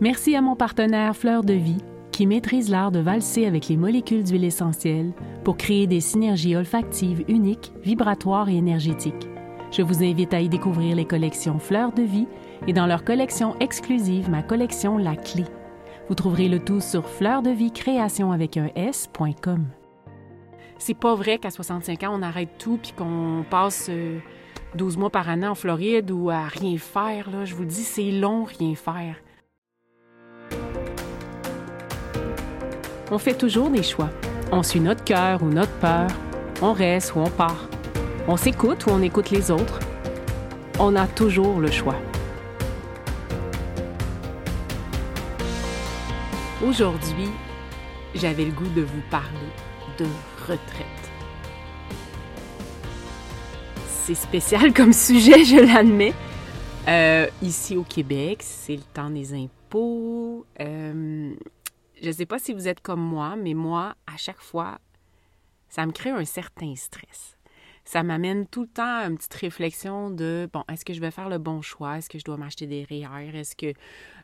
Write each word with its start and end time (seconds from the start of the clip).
Merci 0.00 0.34
à 0.34 0.42
mon 0.42 0.56
partenaire 0.56 1.16
Fleur 1.16 1.44
de 1.44 1.54
Vie 1.54 1.78
qui 2.10 2.26
maîtrise 2.26 2.68
l'art 2.68 2.90
de 2.90 2.98
valser 2.98 3.46
avec 3.46 3.68
les 3.68 3.76
molécules 3.76 4.24
d'huile 4.24 4.44
essentielle 4.44 5.12
pour 5.44 5.56
créer 5.56 5.86
des 5.86 6.00
synergies 6.00 6.56
olfactives 6.56 7.24
uniques, 7.28 7.72
vibratoires 7.82 8.48
et 8.48 8.56
énergétiques. 8.56 9.28
Je 9.70 9.82
vous 9.82 10.02
invite 10.02 10.34
à 10.34 10.40
y 10.40 10.48
découvrir 10.48 10.94
les 10.96 11.04
collections 11.04 11.58
Fleurs 11.58 11.92
de 11.92 12.02
Vie 12.02 12.26
et 12.66 12.72
dans 12.72 12.86
leur 12.86 13.04
collection 13.04 13.56
exclusive, 13.60 14.30
ma 14.30 14.42
collection 14.42 14.98
La 14.98 15.16
Clé. 15.16 15.44
Vous 16.08 16.14
trouverez 16.14 16.48
le 16.48 16.58
tout 16.58 16.80
sur 16.80 17.08
fleur 17.08 17.42
de 17.42 17.50
vie 17.50 17.72
création 17.72 18.30
avec 18.30 18.56
un 18.56 18.70
s.com. 18.76 19.64
C'est 20.78 20.94
pas 20.98 21.14
vrai 21.14 21.38
qu'à 21.38 21.50
65 21.50 22.02
ans, 22.02 22.18
on 22.18 22.22
arrête 22.22 22.58
tout 22.58 22.78
puis 22.80 22.92
qu'on 22.92 23.44
passe 23.48 23.90
12 24.74 24.96
euh, 24.96 25.00
mois 25.00 25.10
par 25.10 25.28
année 25.28 25.46
en 25.46 25.54
Floride 25.54 26.10
ou 26.10 26.30
à 26.30 26.42
rien 26.42 26.78
faire. 26.78 27.46
Je 27.46 27.54
vous 27.54 27.64
dis, 27.64 27.82
c'est 27.82 28.10
long, 28.10 28.44
rien 28.44 28.74
faire. 28.74 29.16
On 33.14 33.18
fait 33.18 33.38
toujours 33.38 33.70
des 33.70 33.84
choix. 33.84 34.10
On 34.50 34.64
suit 34.64 34.80
notre 34.80 35.04
cœur 35.04 35.40
ou 35.44 35.46
notre 35.46 35.70
peur. 35.74 36.08
On 36.60 36.72
reste 36.72 37.14
ou 37.14 37.20
on 37.20 37.30
part. 37.30 37.68
On 38.26 38.36
s'écoute 38.36 38.86
ou 38.86 38.90
on 38.90 39.00
écoute 39.02 39.30
les 39.30 39.52
autres. 39.52 39.78
On 40.80 40.96
a 40.96 41.06
toujours 41.06 41.60
le 41.60 41.70
choix. 41.70 41.94
Aujourd'hui, 46.66 47.28
j'avais 48.16 48.46
le 48.46 48.50
goût 48.50 48.68
de 48.74 48.82
vous 48.82 49.02
parler 49.12 49.52
de 49.96 50.06
retraite. 50.40 50.84
C'est 53.86 54.16
spécial 54.16 54.72
comme 54.72 54.92
sujet, 54.92 55.44
je 55.44 55.72
l'admets. 55.72 56.14
Euh, 56.88 57.28
ici 57.42 57.76
au 57.76 57.84
Québec, 57.84 58.38
c'est 58.40 58.74
le 58.74 58.82
temps 58.92 59.10
des 59.10 59.34
impôts. 59.34 60.46
Euh, 60.58 61.32
je 62.04 62.08
ne 62.10 62.14
sais 62.14 62.26
pas 62.26 62.38
si 62.38 62.52
vous 62.52 62.68
êtes 62.68 62.80
comme 62.80 63.00
moi, 63.00 63.34
mais 63.36 63.54
moi, 63.54 63.96
à 64.06 64.16
chaque 64.16 64.40
fois, 64.40 64.78
ça 65.68 65.86
me 65.86 65.92
crée 65.92 66.10
un 66.10 66.24
certain 66.24 66.74
stress 66.76 67.34
ça 67.84 68.02
m'amène 68.02 68.46
tout 68.46 68.62
le 68.62 68.68
temps 68.68 69.00
à 69.00 69.06
une 69.06 69.16
petite 69.16 69.34
réflexion 69.34 70.10
de 70.10 70.48
bon, 70.52 70.64
est-ce 70.72 70.84
que 70.84 70.94
je 70.94 71.00
vais 71.00 71.10
faire 71.10 71.28
le 71.28 71.36
bon 71.36 71.60
choix? 71.60 71.98
Est-ce 71.98 72.08
que 72.08 72.18
je 72.18 72.24
dois 72.24 72.38
m'acheter 72.38 72.66
des 72.66 72.84
REER? 72.84 73.36
Est-ce 73.38 73.54
que 73.54 73.74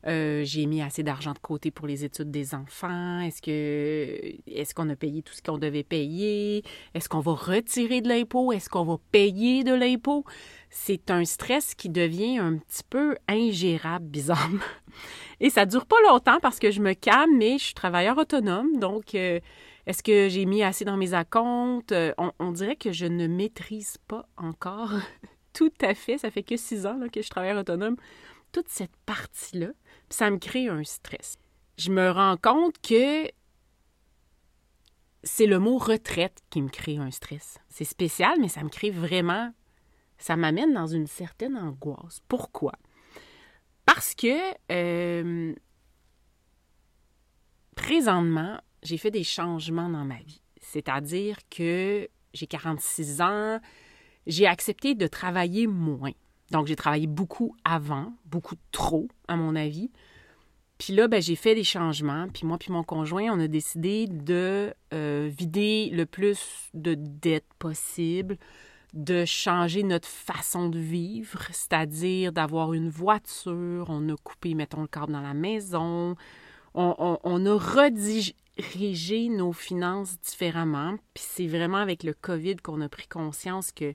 euh, 0.06 0.42
j'ai 0.44 0.64
mis 0.64 0.80
assez 0.80 1.02
d'argent 1.02 1.32
de 1.32 1.38
côté 1.38 1.70
pour 1.70 1.86
les 1.86 2.04
études 2.04 2.30
des 2.30 2.54
enfants? 2.54 3.20
Est-ce 3.20 3.42
que 3.42 4.32
est-ce 4.46 4.74
qu'on 4.74 4.88
a 4.88 4.96
payé 4.96 5.22
tout 5.22 5.34
ce 5.34 5.42
qu'on 5.42 5.58
devait 5.58 5.82
payer? 5.82 6.64
Est-ce 6.94 7.10
qu'on 7.10 7.20
va 7.20 7.32
retirer 7.32 8.00
de 8.00 8.08
l'impôt? 8.08 8.50
Est-ce 8.52 8.70
qu'on 8.70 8.84
va 8.84 8.96
payer 9.12 9.62
de 9.62 9.74
l'impôt? 9.74 10.24
C'est 10.70 11.10
un 11.10 11.26
stress 11.26 11.74
qui 11.74 11.90
devient 11.90 12.38
un 12.38 12.56
petit 12.56 12.84
peu 12.88 13.16
ingérable, 13.28 14.06
bizarrement. 14.08 14.64
Et 15.40 15.48
ça 15.50 15.64
dure 15.64 15.86
pas 15.86 16.00
longtemps 16.08 16.38
parce 16.40 16.58
que 16.58 16.70
je 16.70 16.80
me 16.80 16.92
calme, 16.92 17.36
mais 17.36 17.58
je 17.58 17.64
suis 17.64 17.74
travailleur 17.74 18.18
autonome, 18.18 18.78
donc 18.78 19.14
euh, 19.14 19.40
est-ce 19.86 20.02
que 20.02 20.28
j'ai 20.28 20.44
mis 20.44 20.62
assez 20.62 20.84
dans 20.84 20.98
mes 20.98 21.14
acomptes? 21.14 21.92
Euh, 21.92 22.12
on, 22.38 22.52
dirait 22.52 22.76
que 22.76 22.92
je 22.92 23.06
ne 23.06 23.26
maîtrise 23.26 23.96
pas 24.06 24.28
encore 24.36 24.92
tout 25.54 25.72
à 25.80 25.94
fait. 25.94 26.18
Ça 26.18 26.30
fait 26.30 26.42
que 26.42 26.56
six 26.56 26.86
ans 26.86 27.00
que 27.10 27.22
je 27.22 27.30
travaille 27.30 27.56
autonome. 27.56 27.96
Toute 28.52 28.68
cette 28.68 28.96
partie-là, 29.06 29.68
ça 30.10 30.30
me 30.30 30.38
crée 30.38 30.68
un 30.68 30.84
stress. 30.84 31.36
Je 31.78 31.90
me 31.90 32.10
rends 32.10 32.36
compte 32.36 32.78
que 32.82 33.28
c'est 35.22 35.46
le 35.46 35.58
mot 35.58 35.78
retraite 35.78 36.40
qui 36.50 36.60
me 36.60 36.68
crée 36.68 36.98
un 36.98 37.10
stress. 37.10 37.58
C'est 37.68 37.84
spécial, 37.84 38.38
mais 38.40 38.48
ça 38.48 38.62
me 38.62 38.68
crée 38.68 38.90
vraiment. 38.90 39.52
Ça 40.18 40.36
m'amène 40.36 40.74
dans 40.74 40.86
une 40.86 41.06
certaine 41.06 41.56
angoisse. 41.56 42.20
Pourquoi? 42.28 42.72
Parce 43.92 44.14
que 44.14 44.54
euh, 44.70 45.52
présentement, 47.74 48.60
j'ai 48.84 48.98
fait 48.98 49.10
des 49.10 49.24
changements 49.24 49.88
dans 49.88 50.04
ma 50.04 50.18
vie. 50.18 50.40
C'est-à-dire 50.60 51.38
que 51.50 52.08
j'ai 52.32 52.46
46 52.46 53.20
ans, 53.20 53.58
j'ai 54.28 54.46
accepté 54.46 54.94
de 54.94 55.08
travailler 55.08 55.66
moins. 55.66 56.12
Donc, 56.52 56.68
j'ai 56.68 56.76
travaillé 56.76 57.08
beaucoup 57.08 57.56
avant, 57.64 58.12
beaucoup 58.26 58.54
trop, 58.70 59.08
à 59.26 59.34
mon 59.34 59.56
avis. 59.56 59.90
Puis 60.78 60.94
là, 60.94 61.08
ben, 61.08 61.20
j'ai 61.20 61.34
fait 61.34 61.56
des 61.56 61.64
changements. 61.64 62.28
Puis 62.28 62.46
moi, 62.46 62.58
puis 62.58 62.70
mon 62.70 62.84
conjoint, 62.84 63.24
on 63.32 63.40
a 63.40 63.48
décidé 63.48 64.06
de 64.06 64.72
euh, 64.94 65.28
vider 65.36 65.90
le 65.92 66.06
plus 66.06 66.70
de 66.74 66.94
dettes 66.94 67.52
possible, 67.58 68.38
de 68.92 69.24
changer 69.24 69.82
notre 69.82 70.08
façon 70.08 70.68
de 70.68 70.78
vivre, 70.78 71.42
c'est-à-dire 71.52 72.32
d'avoir 72.32 72.72
une 72.72 72.88
voiture. 72.88 73.86
On 73.88 74.08
a 74.08 74.16
coupé, 74.16 74.54
mettons, 74.54 74.82
le 74.82 74.88
câble 74.88 75.12
dans 75.12 75.20
la 75.20 75.34
maison. 75.34 76.16
On, 76.74 77.46
a 77.46 77.54
redigé 77.54 78.34
réger 78.58 79.28
nos 79.28 79.52
finances 79.52 80.20
différemment. 80.20 80.96
Puis 81.14 81.24
c'est 81.26 81.46
vraiment 81.46 81.78
avec 81.78 82.02
le 82.02 82.12
COVID 82.12 82.56
qu'on 82.56 82.80
a 82.82 82.88
pris 82.88 83.08
conscience 83.08 83.72
que 83.72 83.94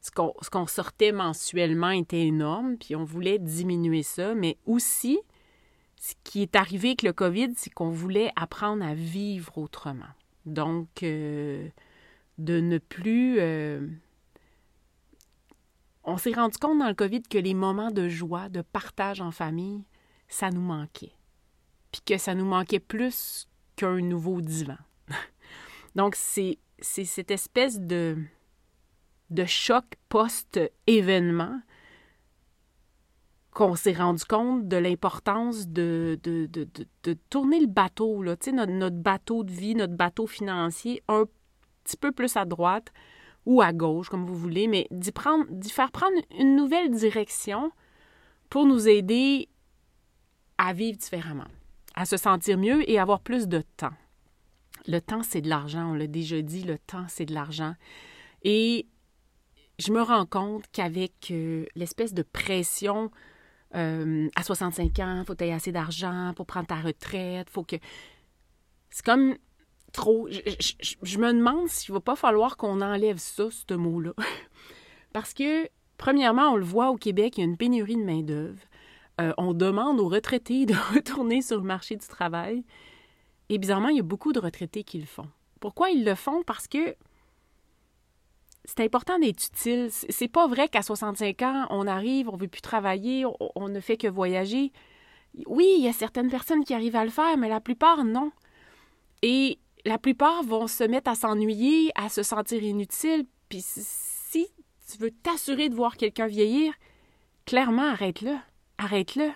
ce 0.00 0.10
qu'on 0.10 0.66
sortait 0.66 1.12
mensuellement 1.12 1.90
était 1.90 2.26
énorme, 2.26 2.76
puis 2.76 2.96
on 2.96 3.04
voulait 3.04 3.38
diminuer 3.38 4.02
ça. 4.02 4.34
Mais 4.34 4.58
aussi, 4.66 5.18
ce 5.96 6.14
qui 6.24 6.42
est 6.42 6.56
arrivé 6.56 6.88
avec 6.88 7.02
le 7.02 7.12
COVID, 7.12 7.52
c'est 7.56 7.70
qu'on 7.70 7.90
voulait 7.90 8.30
apprendre 8.36 8.84
à 8.84 8.94
vivre 8.94 9.56
autrement. 9.56 10.12
Donc, 10.44 11.02
euh, 11.02 11.68
de 12.38 12.60
ne 12.60 12.78
plus... 12.78 13.38
Euh, 13.38 13.86
on 16.04 16.18
s'est 16.18 16.32
rendu 16.32 16.58
compte 16.58 16.78
dans 16.78 16.88
le 16.88 16.94
COVID 16.94 17.22
que 17.22 17.38
les 17.38 17.54
moments 17.54 17.90
de 17.90 18.08
joie, 18.08 18.48
de 18.48 18.62
partage 18.62 19.20
en 19.20 19.30
famille, 19.30 19.84
ça 20.28 20.50
nous 20.50 20.60
manquait. 20.60 21.12
Puis 21.92 22.02
que 22.04 22.18
ça 22.18 22.34
nous 22.34 22.44
manquait 22.44 22.80
plus 22.80 23.48
qu'un 23.76 24.00
nouveau 24.00 24.40
divan. 24.40 24.76
Donc, 25.94 26.14
c'est 26.16 26.58
cette 26.80 27.30
espèce 27.30 27.80
de, 27.80 28.18
de 29.30 29.44
choc 29.44 29.84
post-événement 30.08 31.60
qu'on 33.52 33.76
s'est 33.76 33.92
rendu 33.92 34.24
compte 34.24 34.66
de 34.66 34.76
l'importance 34.76 35.68
de, 35.68 36.18
de, 36.24 36.46
de, 36.46 37.12
tourner 37.30 37.60
le 37.60 37.68
bateau, 37.68 38.20
là, 38.22 38.34
notre, 38.52 38.72
notre 38.72 38.96
bateau 38.96 39.44
de 39.44 39.52
vie, 39.52 39.76
notre 39.76 39.94
bateau 39.94 40.26
financier, 40.26 41.02
un 41.06 41.24
petit 41.84 41.96
peu 41.96 42.10
plus 42.10 42.36
à 42.36 42.44
droite 42.44 42.92
ou 43.46 43.60
à 43.62 43.72
gauche, 43.72 44.08
comme 44.08 44.26
vous 44.26 44.34
voulez, 44.34 44.68
mais 44.68 44.86
d'y, 44.90 45.12
prendre, 45.12 45.44
d'y 45.50 45.70
faire 45.70 45.90
prendre 45.90 46.16
une 46.38 46.56
nouvelle 46.56 46.90
direction 46.90 47.70
pour 48.48 48.66
nous 48.66 48.88
aider 48.88 49.48
à 50.58 50.72
vivre 50.72 50.98
différemment 50.98 51.46
à 51.94 52.04
se 52.04 52.16
sentir 52.16 52.58
mieux 52.58 52.88
et 52.90 52.98
avoir 52.98 53.20
plus 53.20 53.48
de 53.48 53.62
temps. 53.76 53.92
Le 54.86 55.00
temps, 55.00 55.22
c'est 55.22 55.40
de 55.40 55.48
l'argent, 55.48 55.92
on 55.92 55.94
l'a 55.94 56.06
déjà 56.06 56.42
dit, 56.42 56.64
le 56.64 56.78
temps, 56.78 57.06
c'est 57.08 57.24
de 57.24 57.32
l'argent. 57.32 57.74
Et 58.42 58.86
je 59.78 59.92
me 59.92 60.02
rends 60.02 60.26
compte 60.26 60.64
qu'avec 60.72 61.30
euh, 61.30 61.64
l'espèce 61.74 62.12
de 62.12 62.22
pression 62.22 63.10
euh, 63.74 64.28
à 64.36 64.42
65 64.42 64.98
ans, 64.98 65.20
il 65.20 65.24
faut 65.24 65.34
que 65.34 65.50
assez 65.50 65.72
d'argent 65.72 66.32
pour 66.36 66.46
prendre 66.46 66.66
ta 66.66 66.76
retraite, 66.76 67.48
faut 67.48 67.64
que... 67.64 67.76
C'est 68.90 69.04
comme 69.04 69.36
trop... 69.94 70.28
Je, 70.28 71.18
me 71.18 71.32
demande 71.32 71.68
s'il 71.68 71.94
va 71.94 72.00
pas 72.00 72.16
falloir 72.16 72.56
qu'on 72.56 72.82
enlève 72.82 73.18
ça, 73.18 73.48
ce 73.50 73.74
mot-là. 73.74 74.12
Parce 75.12 75.32
que, 75.32 75.68
premièrement, 75.96 76.50
on 76.50 76.56
le 76.56 76.64
voit 76.64 76.90
au 76.90 76.96
Québec, 76.96 77.38
il 77.38 77.40
y 77.40 77.44
a 77.44 77.46
une 77.46 77.56
pénurie 77.56 77.96
de 77.96 78.04
main-d'œuvre. 78.04 78.60
Euh, 79.20 79.32
on 79.38 79.54
demande 79.54 80.00
aux 80.00 80.08
retraités 80.08 80.66
de 80.66 80.74
retourner 80.94 81.40
sur 81.40 81.56
le 81.56 81.64
marché 81.64 81.96
du 81.96 82.06
travail. 82.06 82.64
Et 83.48 83.58
bizarrement, 83.58 83.88
il 83.88 83.96
y 83.96 84.00
a 84.00 84.04
beaucoup 84.04 84.32
de 84.32 84.40
retraités 84.40 84.84
qui 84.84 84.98
le 84.98 85.06
font. 85.06 85.28
Pourquoi 85.60 85.90
ils 85.90 86.04
le 86.04 86.14
font? 86.14 86.42
Parce 86.42 86.66
que 86.66 86.96
c'est 88.64 88.80
important 88.80 89.18
d'être 89.18 89.46
utile. 89.46 89.88
C'est 89.90 90.28
pas 90.28 90.46
vrai 90.46 90.68
qu'à 90.68 90.82
65 90.82 91.42
ans, 91.42 91.66
on 91.70 91.86
arrive, 91.86 92.28
on 92.28 92.36
veut 92.36 92.48
plus 92.48 92.62
travailler, 92.62 93.24
on, 93.54 93.68
ne 93.68 93.80
fait 93.80 93.96
que 93.96 94.08
voyager. 94.08 94.72
Oui, 95.46 95.74
il 95.78 95.84
y 95.84 95.88
a 95.88 95.92
certaines 95.92 96.30
personnes 96.30 96.64
qui 96.64 96.74
arrivent 96.74 96.96
à 96.96 97.04
le 97.04 97.10
faire, 97.10 97.36
mais 97.36 97.48
la 97.48 97.60
plupart, 97.60 98.04
non. 98.04 98.32
Et 99.22 99.58
la 99.84 99.98
plupart 99.98 100.42
vont 100.42 100.66
se 100.66 100.84
mettre 100.84 101.10
à 101.10 101.14
s'ennuyer, 101.14 101.90
à 101.94 102.08
se 102.08 102.22
sentir 102.22 102.62
inutile. 102.62 103.26
Puis 103.48 103.62
si 103.62 104.48
tu 104.90 104.98
veux 104.98 105.10
t'assurer 105.10 105.68
de 105.68 105.74
voir 105.74 105.96
quelqu'un 105.96 106.26
vieillir, 106.26 106.72
clairement, 107.46 107.90
arrête-le 107.90 108.36
arrête-le. 108.78 109.30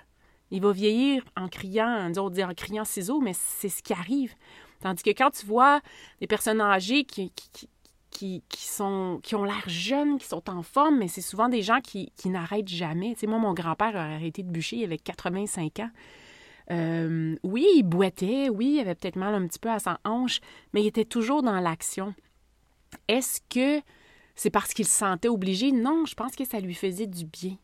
Il 0.51 0.63
va 0.63 0.73
vieillir 0.73 1.23
en 1.37 1.49
criant, 1.49 2.11
on 2.17 2.31
dit 2.31 2.43
en 2.43 2.55
criant 2.55 2.85
ciseaux, 2.85 3.21
mais 3.21 3.35
c'est 3.35 3.69
ce 3.69 3.83
qui 3.83 3.93
arrive. 3.93 4.35
Tandis 4.81 5.03
que 5.03 5.11
quand 5.11 5.31
tu 5.31 5.45
vois 5.45 5.81
des 6.21 6.27
personnes 6.27 6.61
âgées 6.61 7.05
qui, 7.05 7.31
ont 8.81 9.21
l'air 9.45 9.65
jeunes, 9.67 10.19
qui 10.19 10.27
sont 10.27 10.49
en 10.49 10.63
forme, 10.63 10.99
mais 10.99 11.09
c'est 11.09 11.21
souvent 11.21 11.49
des 11.49 11.63
gens 11.63 11.81
qui, 11.81 12.13
qui 12.17 12.31
n'arrêtent 12.31 12.69
jamais. 12.69 13.13
Tu 13.15 13.21
sais, 13.21 13.27
moi, 13.27 13.39
mon 13.39 13.53
grand-père 13.53 13.97
a 13.97 14.05
arrêté 14.15 14.43
de 14.43 14.51
bûcher 14.51 14.85
avec 14.85 15.05
85 15.05 15.81
ans. 15.81 15.91
Euh, 16.71 17.37
oui, 17.43 17.67
il 17.77 17.83
boitait, 17.83 18.49
oui, 18.49 18.75
il 18.75 18.81
avait 18.81 18.95
peut-être 18.95 19.17
mal 19.17 19.35
un 19.35 19.47
petit 19.47 19.59
peu 19.59 19.71
à 19.71 19.79
sa 19.79 20.01
hanche, 20.05 20.41
mais 20.73 20.83
il 20.83 20.87
était 20.87 21.05
toujours 21.05 21.43
dans 21.43 21.61
l'action. 21.61 22.15
Est-ce 23.09 23.41
que 23.49 23.83
c'est 24.35 24.51
parce 24.51 24.75
qu'il 24.75 24.87
se 24.87 24.97
sentait 24.97 25.29
obligé? 25.29 25.73
Non, 25.73 26.05
je 26.07 26.15
pense 26.15 26.37
que 26.37 26.45
ça 26.45 26.61
lui 26.61 26.75
faisait 26.75 27.07
du 27.07 27.25
bien 27.25 27.57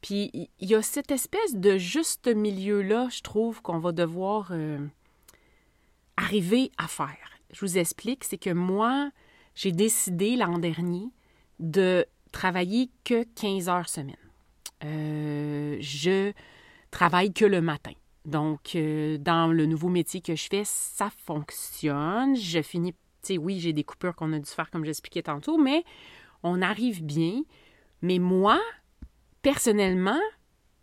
Puis 0.00 0.30
il 0.58 0.68
y 0.68 0.74
a 0.74 0.82
cette 0.82 1.10
espèce 1.10 1.54
de 1.54 1.78
juste 1.78 2.28
milieu-là, 2.28 3.08
je 3.10 3.20
trouve, 3.22 3.62
qu'on 3.62 3.78
va 3.78 3.92
devoir 3.92 4.50
euh, 4.52 4.78
arriver 6.16 6.70
à 6.78 6.86
faire. 6.86 7.40
Je 7.52 7.60
vous 7.60 7.78
explique, 7.78 8.24
c'est 8.24 8.38
que 8.38 8.50
moi, 8.50 9.10
j'ai 9.54 9.72
décidé 9.72 10.36
l'an 10.36 10.58
dernier 10.58 11.08
de 11.58 12.06
travailler 12.32 12.90
que 13.04 13.24
15 13.34 13.68
heures 13.68 13.88
semaine. 13.88 14.16
Euh, 14.84 15.76
je 15.80 16.32
travaille 16.90 17.32
que 17.32 17.44
le 17.44 17.60
matin. 17.60 17.92
Donc, 18.24 18.74
euh, 18.74 19.16
dans 19.18 19.52
le 19.52 19.66
nouveau 19.66 19.88
métier 19.88 20.20
que 20.20 20.34
je 20.34 20.48
fais, 20.48 20.62
ça 20.64 21.10
fonctionne. 21.24 22.36
Je 22.36 22.60
finis, 22.60 22.92
tu 22.92 22.98
sais, 23.22 23.38
oui, 23.38 23.60
j'ai 23.60 23.72
des 23.72 23.84
coupures 23.84 24.14
qu'on 24.14 24.32
a 24.32 24.38
dû 24.38 24.50
faire 24.50 24.70
comme 24.70 24.84
j'expliquais 24.84 25.22
tantôt, 25.22 25.56
mais 25.56 25.84
on 26.42 26.60
arrive 26.60 27.02
bien. 27.02 27.42
Mais 28.02 28.18
moi, 28.18 28.60
personnellement, 29.42 30.20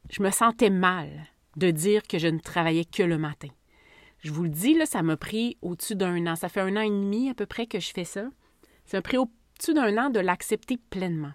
je 0.10 0.24
me 0.24 0.32
sentais 0.32 0.70
mal 0.70 1.28
de 1.58 1.72
dire 1.72 2.04
que 2.04 2.20
je 2.20 2.28
ne 2.28 2.40
travaillais 2.40 2.86
que 2.86 3.04
le 3.04 3.18
matin. 3.18 3.50
Je 4.20 4.32
vous 4.32 4.44
le 4.44 4.50
dis, 4.50 4.74
là, 4.74 4.86
ça 4.86 5.04
m'a 5.04 5.18
pris 5.18 5.58
au-dessus 5.62 5.96
d'un 5.96 6.26
an. 6.28 6.36
Ça 6.36 6.50
fait 6.50 6.62
un 6.62 6.76
an 6.76 6.82
et 6.82 6.90
demi 6.90 7.30
à 7.30 7.34
peu 7.34 7.46
près 7.46 7.68
que 7.68 7.80
je 7.80 7.92
fais 7.92 8.04
ça. 8.04 8.26
Ça 8.86 8.98
m'a 8.98 9.02
pris 9.02 9.18
au-dessus 9.18 9.74
d'un 9.74 9.98
an 9.98 10.10
de 10.10 10.20
l'accepter 10.20 10.78
pleinement. 10.78 11.34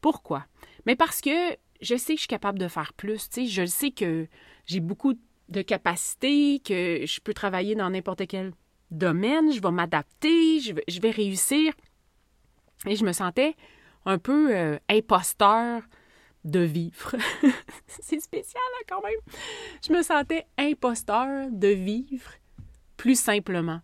Pourquoi? 0.00 0.46
Mais 0.86 0.96
parce 0.96 1.20
que 1.20 1.56
je 1.80 1.96
sais 1.96 2.14
que 2.14 2.18
je 2.18 2.22
suis 2.22 2.28
capable 2.28 2.58
de 2.58 2.68
faire 2.68 2.92
plus. 2.92 3.28
Tu 3.28 3.42
sais, 3.42 3.46
je 3.46 3.66
sais 3.66 3.90
que 3.90 4.26
j'ai 4.66 4.80
beaucoup 4.80 5.14
capacités, 5.62 6.60
que 6.64 7.04
je 7.06 7.20
peux 7.20 7.34
travailler 7.34 7.74
dans 7.74 7.90
n'importe 7.90 8.26
quel 8.26 8.52
domaine, 8.90 9.52
je 9.52 9.60
vais 9.60 9.70
m'adapter, 9.70 10.60
je 10.60 10.72
vais, 10.74 10.84
je 10.88 11.00
vais, 11.00 11.10
réussir. 11.10 11.72
Et 12.86 12.96
je 12.96 13.04
me 13.04 13.12
sentais 13.12 13.54
un 14.04 14.18
peu 14.18 14.54
euh, 14.54 14.78
imposteur 14.88 15.82
de 16.44 16.60
vivre. 16.60 17.14
C'est 17.86 18.20
spécial 18.20 18.62
hein, 18.76 18.84
quand 18.88 19.02
même. 19.02 19.38
Je 19.86 19.92
me 19.92 20.02
sentais 20.02 20.46
imposteur 20.58 21.48
de 21.50 21.68
vivre 21.68 22.32
plus 22.96 23.18
simplement, 23.18 23.80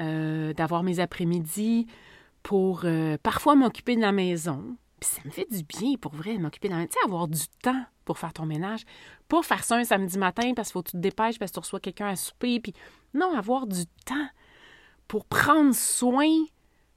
euh, 0.00 0.52
d'avoir 0.52 0.82
mes 0.82 1.00
après-midi 1.00 1.86
pour 2.42 2.82
euh, 2.84 3.16
parfois 3.22 3.54
m'occuper 3.54 3.96
de 3.96 4.00
la 4.00 4.12
maison. 4.12 4.76
Ça 5.04 5.20
me 5.24 5.30
fait 5.30 5.46
du 5.50 5.62
bien 5.62 5.96
pour 6.00 6.14
vrai, 6.14 6.38
m'occuper 6.38 6.68
de 6.68 6.72
la 6.72 6.78
maison. 6.78 6.88
Tu 6.90 6.98
sais, 6.98 7.04
avoir 7.04 7.28
du 7.28 7.46
temps 7.62 7.84
pour 8.04 8.18
faire 8.18 8.32
ton 8.32 8.46
ménage. 8.46 8.84
Pas 9.28 9.42
faire 9.42 9.62
ça 9.62 9.76
un 9.76 9.84
samedi 9.84 10.18
matin 10.18 10.52
parce 10.54 10.68
qu'il 10.68 10.72
faut 10.74 10.82
que 10.82 10.90
tu 10.90 10.96
te 10.96 11.02
dépêches 11.02 11.38
parce 11.38 11.50
que 11.50 11.54
tu 11.54 11.60
reçois 11.60 11.80
quelqu'un 11.80 12.08
à 12.08 12.16
souper. 12.16 12.60
Puis 12.60 12.72
non, 13.12 13.36
avoir 13.36 13.66
du 13.66 13.86
temps 14.06 14.28
pour 15.08 15.24
prendre 15.26 15.74
soin 15.74 16.28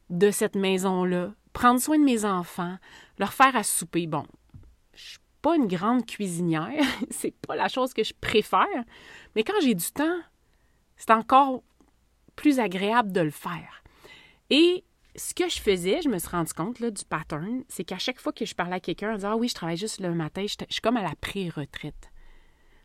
de 0.09 0.31
cette 0.31 0.56
maison-là, 0.56 1.33
prendre 1.54 1.81
soin 1.81 2.00
de 2.00 2.04
mes 2.04 2.24
enfants, 2.24 2.77
leur 3.19 3.33
faire 3.33 3.56
à 3.56 3.63
souper. 3.63 4.07
Bon, 4.07 4.25
je 4.94 5.03
suis 5.03 5.19
pas 5.42 5.56
une 5.56 5.68
grande 5.68 6.06
cuisinière, 6.06 6.86
c'est 7.10 7.36
pas 7.36 7.56
la 7.56 7.68
chose 7.68 7.94
que 7.94 8.03
je 8.03 8.13
préfère, 8.19 8.83
mais 9.36 9.44
quand 9.44 9.60
j'ai 9.62 9.75
du 9.75 9.92
temps, 9.92 10.19
c'est 10.95 11.12
encore 11.12 11.63
plus 12.36 12.60
agréable 12.60 13.12
de 13.12 13.21
le 13.21 13.31
faire. 13.31 13.83
Et 14.50 14.86
ce 15.18 15.34
que 15.34 15.50
je 15.50 15.60
faisais, 15.60 16.02
je 16.04 16.10
me 16.10 16.19
suis 16.19 16.30
rendu 16.30 16.54
compte 16.54 16.80
là, 16.80 16.92
du 16.92 17.04
pattern, 17.04 17.64
c'est 17.68 17.84
qu'à 17.84 17.98
chaque 17.98 18.19
fois 18.19 18.31
que 18.31 18.46
je 18.46 18.54
parlais 18.54 18.75
à 18.75 18.80
quelqu'un 18.80 19.14
en 19.14 19.16
disant 19.16 19.31
Ah 19.31 19.36
oui, 19.36 19.50
je 19.50 19.56
travaille 19.56 19.78
juste 19.78 20.00
le 20.00 20.14
matin, 20.14 20.46
je, 20.48 20.56
suis 20.69 20.81
comme 20.81 20.98
à 20.98 21.02
la 21.02 21.16
pré-retraite. 21.19 22.12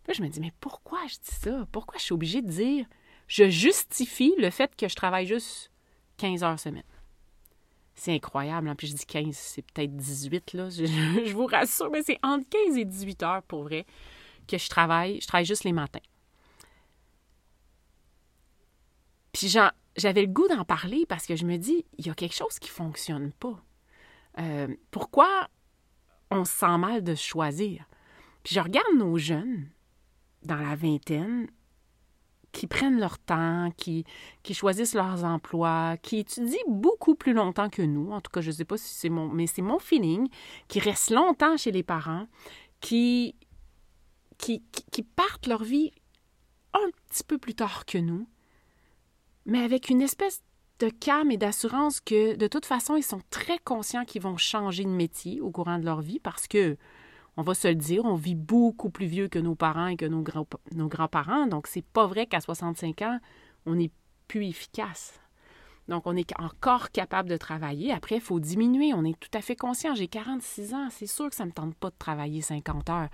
Là, 0.09 0.15
je 0.15 0.23
me 0.23 0.29
dis 0.29 0.41
Mais 0.41 0.53
pourquoi 0.59 1.01
je 1.07 1.15
dis 1.15 1.37
ça? 1.41 1.67
Pourquoi 1.71 1.99
je 1.99 2.05
suis 2.05 2.15
obligée 2.15 2.41
de 2.41 2.51
dire 2.51 2.87
Je 3.29 3.51
justifie 3.51 4.35
le 4.39 4.51
fait 4.51 4.75
que 4.75 4.89
je 4.89 4.95
travaille 4.95 5.27
juste 5.27 5.71
15 6.17 6.43
heures 6.43 6.59
semaine? 6.59 6.83
C'est 7.95 8.15
incroyable. 8.15 8.69
En 8.71 8.75
plus, 8.75 8.87
je 8.87 8.95
dis 8.95 9.07
15, 9.07 9.37
c'est 9.37 9.63
peut-être 9.63 9.95
18, 9.95 10.55
là. 10.55 10.71
Je, 10.71 11.33
vous 11.35 11.45
rassure, 11.45 11.91
mais 11.91 12.03
c'est 12.03 12.19
entre 12.23 12.49
15 12.49 12.79
et 12.79 12.87
18 12.87 13.23
heures 13.23 13.43
pour 13.43 13.65
vrai 13.65 13.85
que 14.49 14.57
je 14.57 14.69
travaille. 14.71 15.21
Je 15.21 15.27
travaille 15.27 15.45
juste 15.45 15.65
les 15.65 15.73
matins. 15.73 16.01
Puis 19.33 19.49
j'avais 19.97 20.23
le 20.23 20.33
goût 20.33 20.49
d'en 20.49 20.65
parler 20.65 21.07
parce 21.07 21.27
que 21.27 21.37
je 21.37 21.45
me 21.45 21.57
dis, 21.57 21.85
il 21.99 22.07
y 22.07 22.11
a 22.11 22.15
quelque 22.15 22.35
chose 22.35 22.59
qui 22.59 22.69
ne 22.69 22.75
fonctionne 22.75 23.33
pas. 23.33 23.63
Euh, 24.39 24.69
pourquoi 24.91 25.49
on 26.31 26.45
se 26.45 26.53
sent 26.53 26.79
mal 26.79 27.03
de 27.03 27.15
choisir? 27.15 27.87
Puis 28.43 28.55
je 28.55 28.61
regarde 28.61 28.95
nos 28.97 29.19
jeunes 29.19 29.69
dans 30.43 30.57
la 30.57 30.75
vingtaine, 30.75 31.49
qui 32.53 32.67
prennent 32.67 33.01
leur 33.01 33.19
temps, 33.19 33.71
qui, 33.77 34.05
qui 34.43 34.55
choisissent 34.55 34.95
leurs 34.95 35.25
emplois, 35.25 35.97
qui 36.03 36.19
étudient 36.19 36.59
beaucoup 36.69 37.15
plus 37.15 37.33
longtemps 37.33 37.71
que 37.71 37.83
nous. 37.83 38.13
En 38.13 38.21
tout 38.21 38.31
cas, 38.31 38.43
je 38.43 38.49
ne 38.49 38.53
sais 38.53 38.65
pas 38.65 38.77
si 38.77 38.95
c'est 38.95 39.09
mon, 39.09 39.29
mais 39.29 39.47
c'est 39.47 39.63
mon 39.63 39.79
feeling, 39.79 40.29
qui 40.69 40.79
restent 40.79 41.11
longtemps 41.11 41.57
chez 41.57 41.73
les 41.73 41.83
parents, 41.83 42.27
qui, 42.81 43.35
qui, 44.39 44.63
qui 44.91 45.03
partent 45.03 45.47
leur 45.47 45.65
vie 45.65 45.93
un 46.75 46.91
petit 47.09 47.25
peu 47.25 47.39
plus 47.39 47.55
tard 47.55 47.87
que 47.87 47.99
nous, 47.99 48.27
mais 49.47 49.61
avec 49.61 49.91
une 49.91 50.03
espèce 50.03 50.43
de 50.79 50.89
calme 50.89 51.31
et 51.31 51.37
d'assurance 51.37 52.01
que 52.01 52.37
de 52.37 52.47
toute 52.47 52.67
façon, 52.67 52.97
ils 52.97 53.03
sont 53.03 53.21
très 53.31 53.59
conscients 53.59 54.05
qu'ils 54.05 54.23
vont 54.23 54.37
changer 54.37 54.85
de 54.85 54.89
métier 54.89 55.41
au 55.41 55.51
courant 55.51 55.79
de 55.79 55.85
leur 55.85 56.01
vie 56.01 56.19
parce 56.19 56.49
que 56.49 56.77
on 57.37 57.43
va 57.43 57.55
se 57.55 57.69
le 57.69 57.75
dire, 57.75 58.05
on 58.05 58.15
vit 58.15 58.35
beaucoup 58.35 58.91
plus 58.91 59.07
vieux 59.07 59.29
que 59.29 59.39
nos 59.39 59.55
parents 59.55 59.87
et 59.87 59.97
que 59.97 60.05
nos, 60.05 60.21
grands, 60.23 60.47
grands-parents. 60.71 61.47
Donc, 61.47 61.67
c'est 61.67 61.85
pas 61.85 62.07
vrai 62.07 62.27
qu'à 62.27 62.41
65 62.41 63.01
ans, 63.03 63.19
on 63.65 63.75
n'est 63.75 63.91
plus 64.29 64.47
efficace. 64.47 65.19
Donc, 65.89 66.07
on 66.07 66.17
est 66.17 66.39
encore 66.39 66.91
capable 66.91 67.31
de 67.31 67.37
travailler. 67.37 67.91
Après, 67.93 68.17
il 68.17 68.21
faut 68.21 68.39
diminuer. 68.39 68.93
On 68.95 69.05
est 69.05 69.19
tout 69.19 69.31
à 69.33 69.41
fait 69.41 69.57
conscient. 69.57 69.95
J'ai 69.95 70.09
46 70.09 70.75
ans. 70.75 70.89
C'est 70.91 71.07
sûr 71.07 71.31
que 71.31 71.35
ça 71.35 71.45
ne 71.45 71.49
me 71.49 71.55
tente 71.55 71.75
pas 71.75 71.89
de 71.89 71.97
travailler 71.99 72.43
50 72.43 72.91
heures. 72.91 73.09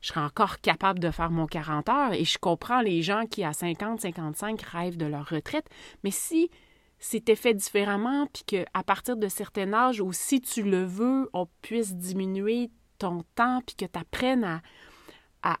Je 0.00 0.08
serai 0.08 0.20
encore 0.20 0.60
capable 0.60 0.98
de 0.98 1.10
faire 1.10 1.30
mon 1.30 1.46
40 1.46 1.88
heures 1.88 2.12
et 2.12 2.24
je 2.24 2.38
comprends 2.38 2.80
les 2.80 3.02
gens 3.02 3.26
qui, 3.26 3.44
à 3.44 3.52
50, 3.52 4.00
55, 4.00 4.60
rêvent 4.62 4.96
de 4.96 5.06
leur 5.06 5.28
retraite. 5.28 5.66
Mais 6.04 6.10
si 6.10 6.50
c'était 6.98 7.36
fait 7.36 7.54
différemment, 7.54 8.26
puis 8.26 8.44
qu'à 8.44 8.82
partir 8.84 9.16
de 9.16 9.28
certain 9.28 9.72
âge, 9.72 10.00
ou 10.00 10.12
si 10.12 10.40
tu 10.40 10.62
le 10.62 10.84
veux, 10.84 11.28
on 11.32 11.48
puisse 11.62 11.94
diminuer 11.94 12.70
ton 12.98 13.24
temps, 13.34 13.62
puis 13.66 13.74
que 13.74 13.86
tu 13.86 13.98
apprennes 13.98 14.60
à, 15.42 15.56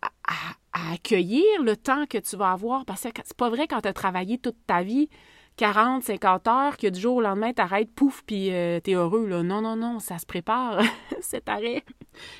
accueillir 0.72 1.62
le 1.62 1.76
temps 1.76 2.06
que 2.06 2.18
tu 2.18 2.36
vas 2.36 2.52
avoir. 2.52 2.84
Parce 2.84 3.02
que 3.02 3.22
c'est 3.24 3.36
pas 3.36 3.48
vrai 3.48 3.66
quand 3.66 3.80
tu 3.80 3.88
as 3.88 3.92
travaillé 3.92 4.38
toute 4.38 4.66
ta 4.66 4.82
vie, 4.82 5.08
40, 5.56 6.04
50 6.04 6.48
heures, 6.48 6.76
que 6.76 6.86
du 6.86 7.00
jour 7.00 7.16
au 7.16 7.20
lendemain, 7.20 7.52
tu 7.52 7.62
arrêtes, 7.62 7.92
pouf, 7.94 8.22
puis 8.24 8.52
euh, 8.52 8.78
tu 8.84 8.92
heureux. 8.92 9.42
Non, 9.42 9.62
non, 9.62 9.76
non, 9.76 9.98
ça 9.98 10.18
se 10.18 10.26
prépare, 10.26 10.82
cet 11.20 11.48
arrêt. 11.48 11.82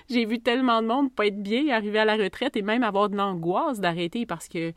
J'ai 0.08 0.24
vu 0.24 0.40
tellement 0.40 0.82
de 0.82 0.86
monde 0.86 1.12
pas 1.12 1.26
être 1.26 1.42
bien, 1.42 1.68
arriver 1.68 1.98
à 1.98 2.04
la 2.04 2.16
retraite 2.16 2.56
et 2.56 2.62
même 2.62 2.82
avoir 2.82 3.08
de 3.08 3.16
l'angoisse 3.16 3.80
d'arrêter 3.80 4.26
parce 4.26 4.48
que 4.48 4.72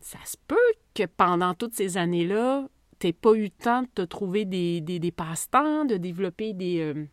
ça 0.00 0.18
se 0.24 0.36
peut 0.46 0.56
que 0.94 1.04
pendant 1.04 1.54
toutes 1.54 1.74
ces 1.74 1.96
années-là, 1.96 2.68
tu 2.98 3.12
pas 3.12 3.32
eu 3.32 3.44
le 3.44 3.50
temps 3.50 3.82
de 3.82 3.88
te 3.94 4.02
trouver 4.02 4.44
des, 4.44 5.12
passe-temps, 5.14 5.84
de 5.84 5.96
développer 5.96 6.52
des, 6.52 6.80
euh, 6.80 7.04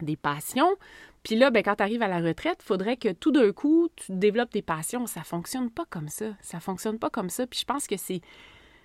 des 0.00 0.16
passions 0.16 0.76
puis 1.24 1.36
là, 1.36 1.50
ben, 1.50 1.62
quand 1.62 1.76
tu 1.76 1.82
arrives 1.82 2.02
à 2.02 2.08
la 2.08 2.20
retraite, 2.20 2.58
il 2.60 2.66
faudrait 2.66 2.98
que 2.98 3.10
tout 3.10 3.32
d'un 3.32 3.50
coup, 3.50 3.88
tu 3.96 4.12
développes 4.12 4.50
tes 4.50 4.62
passions. 4.62 5.06
Ça 5.06 5.24
fonctionne 5.24 5.70
pas 5.70 5.86
comme 5.88 6.08
ça. 6.08 6.26
Ça 6.42 6.60
fonctionne 6.60 6.98
pas 6.98 7.08
comme 7.08 7.30
ça. 7.30 7.46
Puis 7.46 7.60
je 7.60 7.64
pense 7.64 7.86
que 7.86 7.96
c'est, 7.96 8.20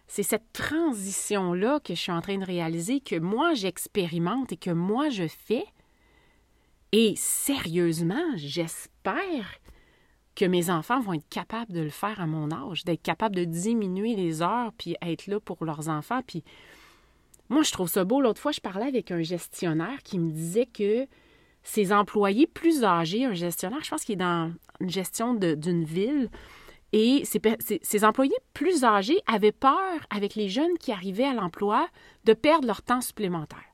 c'est 0.07 0.23
cette 0.23 0.51
transition-là 0.53 1.81
que 1.81 1.93
je 1.93 1.99
suis 1.99 2.13
en 2.13 2.21
train 2.21 2.37
de 2.37 2.45
réaliser, 2.45 3.01
que 3.01 3.19
moi, 3.19 3.53
j'expérimente 3.53 4.53
et 4.53 4.57
que 4.57 4.71
moi, 4.71 5.09
je 5.09 5.27
fais. 5.27 5.65
Et 6.91 7.13
sérieusement, 7.15 8.35
j'espère 8.35 9.59
que 10.35 10.45
mes 10.45 10.69
enfants 10.69 11.01
vont 11.01 11.13
être 11.13 11.29
capables 11.29 11.73
de 11.73 11.81
le 11.81 11.89
faire 11.89 12.21
à 12.21 12.25
mon 12.25 12.51
âge, 12.51 12.83
d'être 12.85 13.01
capables 13.01 13.35
de 13.35 13.43
diminuer 13.43 14.15
les 14.15 14.41
heures, 14.41 14.71
puis 14.77 14.95
être 15.01 15.27
là 15.27 15.39
pour 15.39 15.65
leurs 15.65 15.89
enfants. 15.89 16.21
Puis 16.25 16.43
moi, 17.49 17.63
je 17.63 17.71
trouve 17.71 17.89
ça 17.89 18.05
beau. 18.05 18.21
L'autre 18.21 18.41
fois, 18.41 18.51
je 18.51 18.61
parlais 18.61 18.87
avec 18.87 19.11
un 19.11 19.21
gestionnaire 19.21 20.01
qui 20.03 20.17
me 20.17 20.31
disait 20.31 20.65
que 20.65 21.07
ses 21.63 21.91
employés 21.91 22.47
plus 22.47 22.83
âgés, 22.83 23.25
un 23.25 23.33
gestionnaire, 23.33 23.83
je 23.83 23.89
pense 23.89 24.03
qu'il 24.03 24.13
est 24.13 24.17
dans 24.17 24.51
une 24.79 24.89
gestion 24.89 25.33
d'une 25.33 25.83
ville, 25.83 26.29
et 26.91 27.23
ses, 27.25 28.05
employés 28.05 28.35
plus 28.53 28.83
âgés 28.83 29.19
avaient 29.27 29.51
peur, 29.51 29.99
avec 30.09 30.35
les 30.35 30.49
jeunes 30.49 30.77
qui 30.79 30.91
arrivaient 30.91 31.25
à 31.25 31.33
l'emploi, 31.33 31.87
de 32.25 32.33
perdre 32.33 32.65
leur 32.65 32.81
temps 32.81 33.01
supplémentaire. 33.01 33.68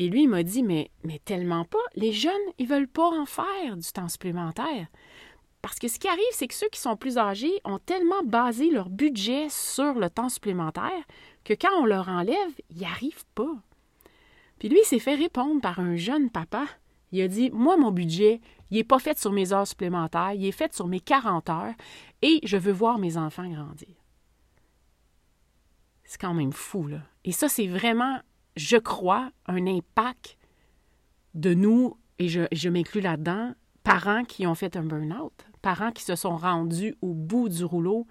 Et 0.00 0.08
lui, 0.08 0.22
il 0.22 0.28
m'a 0.28 0.42
dit, 0.42 0.64
mais, 0.64 0.90
mais 1.04 1.20
tellement 1.24 1.64
pas. 1.64 1.78
Les 1.94 2.12
jeunes, 2.12 2.32
ils 2.58 2.66
veulent 2.66 2.88
pas 2.88 3.08
en 3.08 3.26
faire 3.26 3.76
du 3.76 3.92
temps 3.92 4.08
supplémentaire. 4.08 4.88
Parce 5.62 5.78
que 5.78 5.86
ce 5.86 6.00
qui 6.00 6.08
arrive, 6.08 6.24
c'est 6.32 6.48
que 6.48 6.54
ceux 6.54 6.68
qui 6.70 6.80
sont 6.80 6.96
plus 6.96 7.18
âgés 7.18 7.60
ont 7.64 7.78
tellement 7.78 8.22
basé 8.24 8.70
leur 8.70 8.88
budget 8.88 9.48
sur 9.48 9.94
le 9.94 10.10
temps 10.10 10.28
supplémentaire 10.28 11.04
que 11.44 11.54
quand 11.54 11.80
on 11.80 11.84
leur 11.84 12.08
enlève, 12.08 12.50
ils 12.70 12.78
n'y 12.78 12.84
arrivent 12.84 13.26
pas. 13.36 13.54
Puis 14.58 14.68
lui, 14.68 14.78
il 14.82 14.86
s'est 14.86 14.98
fait 14.98 15.14
répondre 15.14 15.60
par 15.60 15.78
un 15.78 15.94
jeune 15.94 16.30
papa 16.30 16.64
il 17.12 17.22
a 17.22 17.28
dit 17.28 17.50
Moi, 17.52 17.76
mon 17.76 17.90
budget, 17.90 18.40
il 18.70 18.76
n'est 18.76 18.84
pas 18.84 18.98
fait 18.98 19.18
sur 19.18 19.32
mes 19.32 19.52
heures 19.52 19.66
supplémentaires, 19.66 20.32
il 20.32 20.46
est 20.46 20.52
fait 20.52 20.74
sur 20.74 20.86
mes 20.86 21.00
40 21.00 21.50
heures 21.50 21.74
et 22.22 22.40
je 22.44 22.56
veux 22.56 22.72
voir 22.72 22.98
mes 22.98 23.16
enfants 23.16 23.48
grandir. 23.48 23.88
C'est 26.04 26.20
quand 26.20 26.34
même 26.34 26.52
fou, 26.52 26.86
là. 26.86 26.98
Et 27.24 27.32
ça, 27.32 27.48
c'est 27.48 27.68
vraiment, 27.68 28.18
je 28.56 28.76
crois, 28.76 29.30
un 29.46 29.66
impact 29.66 30.36
de 31.34 31.54
nous, 31.54 31.96
et 32.18 32.28
je, 32.28 32.68
m'inclus 32.68 33.00
là-dedans, 33.00 33.54
parents 33.82 34.24
qui 34.24 34.46
ont 34.46 34.54
fait 34.54 34.76
un 34.76 34.82
burn-out, 34.82 35.32
parents 35.62 35.92
qui 35.92 36.02
se 36.02 36.16
sont 36.16 36.36
rendus 36.36 36.94
au 37.02 37.14
bout 37.14 37.48
du 37.48 37.64
rouleau 37.64 38.06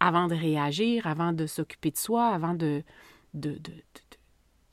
avant 0.00 0.26
de 0.26 0.34
réagir, 0.34 1.06
avant 1.06 1.32
de 1.32 1.46
s'occuper 1.46 1.90
de 1.90 1.96
soi, 1.96 2.28
avant 2.28 2.54
de, 2.54 2.82
de, 3.34 3.52
de, 3.52 3.72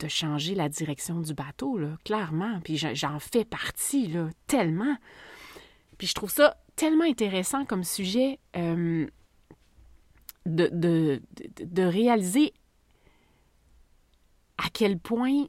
de, 0.00 0.08
changer 0.08 0.54
la 0.54 0.68
direction 0.68 1.20
du 1.20 1.34
bateau, 1.34 1.78
clairement. 2.04 2.60
Puis 2.64 2.76
j'en 2.76 3.18
fais 3.18 3.44
partie, 3.44 4.06
là, 4.08 4.28
tellement. 4.46 4.96
Puis 5.98 6.06
je 6.06 6.14
trouve 6.14 6.30
ça 6.30 6.56
tellement 6.76 7.04
intéressant 7.04 7.64
comme 7.64 7.82
sujet 7.82 8.38
euh, 8.56 9.06
de, 10.46 10.68
de, 10.72 11.20
de, 11.60 11.82
réaliser 11.82 12.54
à 14.58 14.68
quel 14.72 14.98
point, 14.98 15.46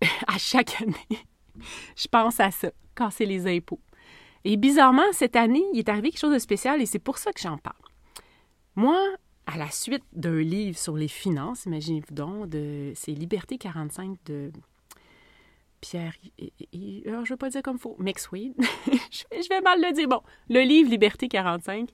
à 0.26 0.38
chaque 0.38 0.80
année, 0.80 1.24
je 1.96 2.08
pense 2.08 2.40
à 2.40 2.50
ça, 2.50 2.70
casser 2.94 3.26
les 3.26 3.46
impôts. 3.46 3.80
Et 4.44 4.56
bizarrement, 4.56 5.12
cette 5.12 5.36
année, 5.36 5.62
il 5.72 5.78
est 5.78 5.88
arrivé 5.88 6.10
quelque 6.10 6.20
chose 6.20 6.34
de 6.34 6.38
spécial 6.38 6.82
et 6.82 6.86
c'est 6.86 6.98
pour 6.98 7.18
ça 7.18 7.32
que 7.32 7.40
j'en 7.40 7.58
parle. 7.58 7.76
Moi, 8.74 8.98
à 9.46 9.56
la 9.56 9.70
suite 9.70 10.04
d'un 10.12 10.40
livre 10.40 10.78
sur 10.78 10.96
les 10.96 11.08
finances, 11.08 11.66
imaginez-vous 11.66 12.14
donc, 12.14 12.48
c'est 12.94 13.12
Liberté 13.12 13.58
45 13.58 14.16
de 14.24 14.50
Pierre, 15.80 16.14
et, 16.38 16.52
je 17.04 17.10
ne 17.10 17.28
veux 17.28 17.36
pas 17.36 17.50
dire 17.50 17.62
comme 17.62 17.78
faux, 17.78 17.96
McSween. 17.98 18.54
je 19.10 19.48
vais 19.48 19.60
mal 19.60 19.80
le 19.80 19.92
dire. 19.92 20.08
Bon, 20.08 20.22
le 20.48 20.60
livre 20.60 20.88
Liberté 20.88 21.28
45, 21.28 21.90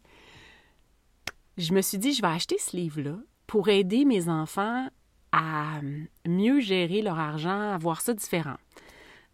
je 1.56 1.72
me 1.72 1.80
suis 1.80 1.98
dit, 1.98 2.12
je 2.12 2.22
vais 2.22 2.28
acheter 2.28 2.56
ce 2.58 2.76
livre-là 2.76 3.16
pour 3.46 3.68
aider 3.68 4.04
mes 4.04 4.28
enfants 4.28 4.88
à 5.32 5.80
mieux 6.26 6.60
gérer 6.60 7.02
leur 7.02 7.18
argent, 7.18 7.72
à 7.72 7.78
voir 7.78 8.00
ça 8.00 8.14
différent 8.14 8.56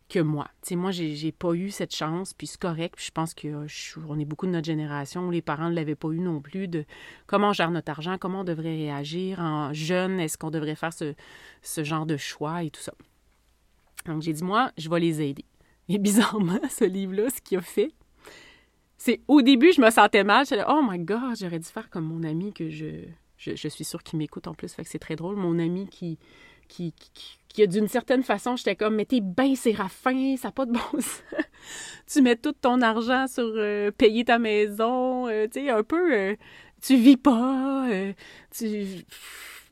que 0.08 0.18
moi. 0.18 0.48
Tu 0.62 0.70
sais, 0.70 0.76
moi, 0.76 0.90
j'ai 0.90 1.32
pas 1.32 1.54
eu 1.54 1.70
cette 1.70 1.94
chance, 1.94 2.34
puis 2.34 2.46
c'est 2.46 2.60
correct. 2.60 2.94
Puis 2.96 3.06
je 3.06 3.10
pense 3.10 3.34
qu'on 3.34 4.18
est 4.18 4.24
beaucoup 4.24 4.46
de 4.46 4.52
notre 4.52 4.66
génération, 4.66 5.30
les 5.30 5.42
parents 5.42 5.70
ne 5.70 5.74
l'avaient 5.74 5.94
pas 5.94 6.08
eu 6.10 6.20
non 6.20 6.40
plus, 6.40 6.68
de 6.68 6.84
comment 7.26 7.50
on 7.50 7.52
gère 7.52 7.70
notre 7.70 7.90
argent, 7.90 8.18
comment 8.18 8.40
on 8.40 8.44
devrait 8.44 8.76
réagir 8.76 9.40
en 9.40 9.72
jeune, 9.72 10.20
est-ce 10.20 10.38
qu'on 10.38 10.50
devrait 10.50 10.74
faire 10.74 10.92
ce, 10.92 11.84
genre 11.84 12.06
de 12.06 12.16
choix 12.16 12.62
et 12.62 12.70
tout 12.70 12.80
ça. 12.80 12.92
Donc, 14.06 14.22
j'ai 14.22 14.32
dit, 14.32 14.44
moi, 14.44 14.70
je 14.76 14.88
vais 14.90 15.00
les 15.00 15.22
aider. 15.22 15.44
Et 15.88 15.98
bizarrement, 15.98 16.60
ce 16.70 16.84
livre-là, 16.84 17.30
ce 17.30 17.40
qu'il 17.40 17.58
a 17.58 17.62
fait, 17.62 17.92
c'est 18.98 19.20
au 19.28 19.42
début, 19.42 19.72
je 19.72 19.80
me 19.80 19.90
sentais 19.90 20.24
mal. 20.24 20.46
Je 20.46 20.54
oh 20.68 20.82
my 20.88 20.98
God, 20.98 21.36
j'aurais 21.38 21.58
dû 21.58 21.66
faire 21.66 21.90
comme 21.90 22.04
mon 22.04 22.22
ami 22.22 22.52
que 22.52 22.70
je, 22.70 23.06
je, 23.36 23.68
suis 23.68 23.84
sûre 23.84 24.02
qu'il 24.02 24.18
m'écoute 24.18 24.46
en 24.46 24.54
plus, 24.54 24.72
fait 24.72 24.84
que 24.84 24.88
c'est 24.88 24.98
très 24.98 25.16
drôle. 25.16 25.36
Mon 25.36 25.58
ami 25.58 25.86
qui, 25.88 26.18
qui, 26.68 26.94
qui, 27.48 27.68
d'une 27.68 27.88
certaine 27.88 28.22
façon, 28.22 28.56
j'étais 28.56 28.76
comme, 28.76 28.96
mais 28.96 29.04
t'es 29.04 29.20
bien 29.20 29.54
séraphin, 29.54 30.36
ça 30.36 30.48
n'a 30.48 30.52
pas 30.52 30.66
de 30.66 30.72
bon 30.72 30.80
sens. 30.94 31.22
tu 32.06 32.22
mets 32.22 32.36
tout 32.36 32.52
ton 32.52 32.80
argent 32.82 33.26
sur 33.26 33.44
euh, 33.44 33.90
payer 33.90 34.24
ta 34.24 34.38
maison, 34.38 35.28
euh, 35.28 35.46
tu 35.46 35.60
sais, 35.60 35.70
un 35.70 35.82
peu, 35.82 36.14
euh, 36.14 36.36
tu 36.82 36.96
vis 36.96 37.16
pas. 37.16 37.86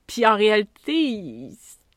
Puis 0.07 0.27
en 0.27 0.37
réalité, 0.37 1.51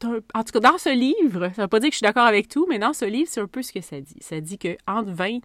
en 0.03 0.43
tout 0.43 0.51
cas, 0.51 0.59
dans 0.59 0.77
ce 0.77 0.89
livre, 0.89 1.51
ça 1.55 1.61
ne 1.61 1.63
veut 1.63 1.67
pas 1.67 1.79
dire 1.79 1.89
que 1.89 1.93
je 1.93 1.97
suis 1.97 2.05
d'accord 2.05 2.25
avec 2.25 2.47
tout, 2.47 2.65
mais 2.69 2.79
dans 2.79 2.93
ce 2.93 3.05
livre, 3.05 3.29
c'est 3.31 3.41
un 3.41 3.47
peu 3.47 3.61
ce 3.61 3.71
que 3.71 3.81
ça 3.81 3.99
dit. 4.01 4.17
Ça 4.19 4.39
dit 4.41 4.57
que 4.57 4.77
entre 4.87 5.11
20 5.11 5.39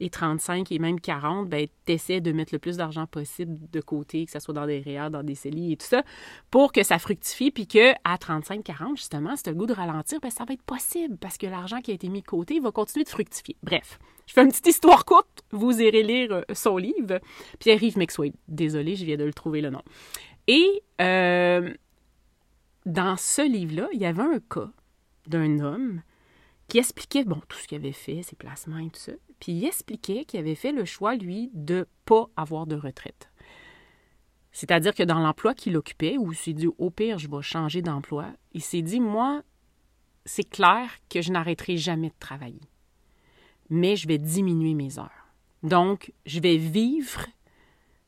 et 0.00 0.10
35 0.10 0.72
et 0.72 0.78
même 0.78 1.00
40, 1.00 1.48
ben, 1.48 1.66
tu 1.86 2.20
de 2.20 2.32
mettre 2.32 2.54
le 2.54 2.58
plus 2.58 2.76
d'argent 2.76 3.06
possible 3.06 3.58
de 3.70 3.80
côté, 3.80 4.24
que 4.24 4.32
ce 4.32 4.38
soit 4.38 4.54
dans 4.54 4.66
des 4.66 4.80
réels, 4.80 5.10
dans 5.10 5.22
des 5.22 5.34
CELI 5.34 5.72
et 5.72 5.76
tout 5.76 5.86
ça, 5.86 6.02
pour 6.50 6.72
que 6.72 6.82
ça 6.82 6.98
fructifie, 6.98 7.50
puis 7.50 7.66
qu'à 7.66 7.94
35-40, 8.04 8.96
justement, 8.96 9.36
si 9.36 9.42
tu 9.42 9.48
as 9.50 9.52
le 9.52 9.58
goût 9.58 9.66
de 9.66 9.72
ralentir, 9.72 10.20
ben, 10.20 10.30
ça 10.30 10.44
va 10.44 10.54
être 10.54 10.62
possible 10.62 11.16
parce 11.18 11.36
que 11.36 11.46
l'argent 11.46 11.80
qui 11.80 11.90
a 11.90 11.94
été 11.94 12.08
mis 12.08 12.22
de 12.22 12.26
côté 12.26 12.60
va 12.60 12.70
continuer 12.70 13.04
de 13.04 13.08
fructifier. 13.08 13.56
Bref, 13.62 13.98
je 14.26 14.32
fais 14.32 14.42
une 14.42 14.50
petite 14.50 14.68
histoire 14.68 15.04
courte, 15.04 15.42
vous 15.50 15.80
irez 15.80 16.02
lire 16.02 16.32
euh, 16.32 16.42
son 16.52 16.76
livre, 16.76 17.20
Pierre-Yves 17.58 17.98
McSwade. 17.98 18.34
Désolée, 18.48 18.94
je 18.94 19.04
viens 19.04 19.16
de 19.16 19.24
le 19.24 19.34
trouver 19.34 19.60
le 19.60 19.70
nom. 19.70 19.82
Et 20.46 20.82
euh, 21.00 21.74
dans 22.86 23.16
ce 23.16 23.42
livre-là, 23.42 23.88
il 23.92 24.00
y 24.00 24.06
avait 24.06 24.22
un 24.22 24.38
cas 24.38 24.70
d'un 25.26 25.60
homme 25.60 26.02
qui 26.68 26.78
expliquait 26.78 27.24
bon, 27.24 27.40
tout 27.48 27.58
ce 27.58 27.66
qu'il 27.66 27.78
avait 27.78 27.92
fait, 27.92 28.22
ses 28.22 28.36
placements 28.36 28.78
et 28.78 28.90
tout 28.90 29.00
ça. 29.00 29.12
Puis 29.40 29.52
il 29.52 29.64
expliquait 29.64 30.24
qu'il 30.24 30.38
avait 30.38 30.54
fait 30.54 30.72
le 30.72 30.84
choix, 30.84 31.16
lui, 31.16 31.50
de 31.54 31.88
pas 32.04 32.28
avoir 32.36 32.66
de 32.66 32.76
retraite. 32.76 33.30
C'est-à-dire 34.52 34.94
que 34.94 35.02
dans 35.02 35.20
l'emploi 35.20 35.54
qu'il 35.54 35.76
occupait, 35.76 36.18
où 36.18 36.32
il 36.32 36.36
s'est 36.36 36.52
dit 36.52 36.68
au 36.78 36.90
pire, 36.90 37.18
je 37.18 37.28
vais 37.28 37.42
changer 37.42 37.82
d'emploi, 37.82 38.26
il 38.52 38.62
s'est 38.62 38.82
dit 38.82 39.00
moi, 39.00 39.42
c'est 40.24 40.48
clair 40.48 40.90
que 41.08 41.22
je 41.22 41.32
n'arrêterai 41.32 41.76
jamais 41.76 42.08
de 42.08 42.18
travailler. 42.18 42.60
Mais 43.70 43.96
je 43.96 44.08
vais 44.08 44.18
diminuer 44.18 44.74
mes 44.74 44.98
heures. 44.98 45.28
Donc, 45.62 46.12
je 46.26 46.40
vais 46.40 46.56
vivre 46.56 47.26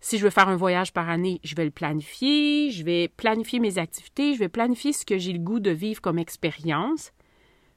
si 0.03 0.19
je 0.19 0.25
veux 0.25 0.31
faire 0.31 0.49
un 0.49 0.57
voyage 0.57 0.93
par 0.93 1.09
année, 1.09 1.41
je 1.45 1.55
vais 1.55 1.65
le 1.65 1.71
planifier, 1.71 2.73
je 2.73 2.85
vais 2.85 3.07
planifier 3.07 3.61
mes 3.61 3.79
activités, 3.79 4.35
je 4.35 4.41
vais 4.41 4.49
planifier 4.49 4.93
ce 4.93 5.07
que 5.07 5.17
j'ai 5.17 5.33
le 5.33 5.39
goût 5.39 5.61
de 5.61 5.71
vivre 5.71 6.01
comme 6.01 6.19
expérience, 6.19 7.13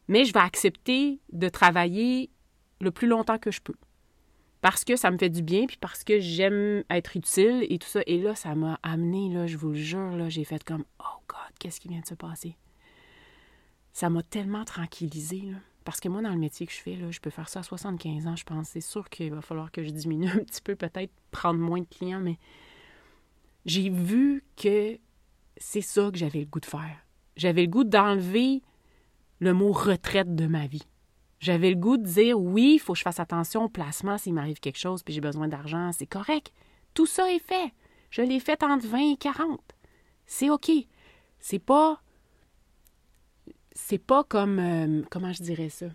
mais 0.07 0.25
je 0.25 0.33
vais 0.33 0.39
accepter 0.39 1.19
de 1.31 1.49
travailler 1.49 2.31
le 2.85 2.91
plus 2.91 3.07
longtemps 3.07 3.37
que 3.37 3.51
je 3.51 3.61
peux. 3.61 3.75
Parce 4.61 4.83
que 4.83 4.95
ça 4.95 5.11
me 5.11 5.17
fait 5.17 5.29
du 5.29 5.43
bien, 5.43 5.67
puis 5.67 5.77
parce 5.79 6.03
que 6.03 6.19
j'aime 6.19 6.83
être 6.89 7.17
utile 7.17 7.67
et 7.69 7.77
tout 7.77 7.87
ça. 7.87 8.01
Et 8.07 8.19
là, 8.19 8.33
ça 8.33 8.55
m'a 8.55 8.79
amené, 8.81 9.33
là, 9.33 9.45
je 9.45 9.57
vous 9.57 9.69
le 9.69 9.75
jure, 9.75 10.15
là, 10.15 10.29
j'ai 10.29 10.43
fait 10.43 10.63
comme 10.63 10.85
Oh 10.99 11.21
God, 11.27 11.51
qu'est-ce 11.59 11.79
qui 11.79 11.87
vient 11.87 11.99
de 11.99 12.05
se 12.05 12.15
passer? 12.15 12.57
Ça 13.93 14.09
m'a 14.09 14.23
tellement 14.23 14.65
tranquillisée. 14.65 15.41
Là. 15.41 15.57
Parce 15.83 15.99
que 15.99 16.09
moi, 16.09 16.21
dans 16.21 16.31
le 16.31 16.39
métier 16.39 16.65
que 16.65 16.73
je 16.73 16.79
fais, 16.79 16.97
je 17.11 17.19
peux 17.19 17.29
faire 17.29 17.47
ça 17.47 17.59
à 17.59 17.63
75 17.63 18.25
ans, 18.25 18.35
je 18.35 18.43
pense. 18.43 18.69
C'est 18.69 18.81
sûr 18.81 19.07
qu'il 19.09 19.31
va 19.31 19.41
falloir 19.41 19.71
que 19.71 19.83
je 19.83 19.91
diminue 19.91 20.29
un 20.33 20.39
petit 20.39 20.61
peu, 20.61 20.75
peut-être 20.75 21.11
prendre 21.29 21.59
moins 21.59 21.81
de 21.81 21.87
clients, 21.87 22.21
mais 22.21 22.39
j'ai 23.65 23.89
vu 23.89 24.43
que 24.57 24.97
c'est 25.57 25.81
ça 25.81 26.09
que 26.11 26.17
j'avais 26.17 26.39
le 26.39 26.45
goût 26.45 26.59
de 26.59 26.65
faire. 26.65 27.05
J'avais 27.37 27.61
le 27.61 27.67
goût 27.67 27.83
d'enlever 27.83 28.63
le 29.39 29.53
mot 29.53 29.71
retraite 29.71 30.35
de 30.35 30.47
ma 30.47 30.65
vie. 30.65 30.87
J'avais 31.45 31.69
le 31.69 31.75
goût 31.75 31.97
de 31.97 32.07
dire 32.07 32.39
oui, 32.39 32.73
il 32.73 32.79
faut 32.79 32.93
que 32.93 32.97
je 32.97 33.03
fasse 33.03 33.19
attention 33.19 33.65
au 33.65 33.69
placement 33.69 34.17
s'il 34.17 34.33
m'arrive 34.33 34.59
quelque 34.59 34.79
chose, 34.79 35.03
puis 35.03 35.13
j'ai 35.13 35.21
besoin 35.21 35.47
d'argent, 35.47 35.91
c'est 35.91 36.07
correct. 36.07 36.51
Tout 36.95 37.05
ça 37.05 37.31
est 37.31 37.37
fait. 37.37 37.71
Je 38.09 38.23
l'ai 38.23 38.39
fait 38.39 38.63
entre 38.63 38.87
20 38.87 39.13
et 39.13 39.17
40. 39.17 39.61
C'est 40.25 40.49
OK. 40.49 40.71
C'est 41.39 41.59
pas 41.59 42.01
c'est 43.75 43.99
pas 43.99 44.23
comme. 44.23 44.57
Euh, 44.57 45.03
comment 45.11 45.33
je 45.33 45.43
dirais 45.43 45.69
ça? 45.69 45.85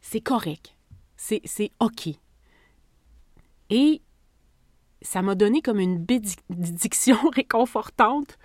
C'est 0.00 0.20
correct. 0.20 0.76
C'est 1.16 1.72
OK. 1.80 2.10
Et 3.70 4.02
ça 5.02 5.20
m'a 5.20 5.34
donné 5.34 5.62
comme 5.62 5.80
une 5.80 5.98
bénédiction 5.98 7.16
réconfortante 7.34 8.38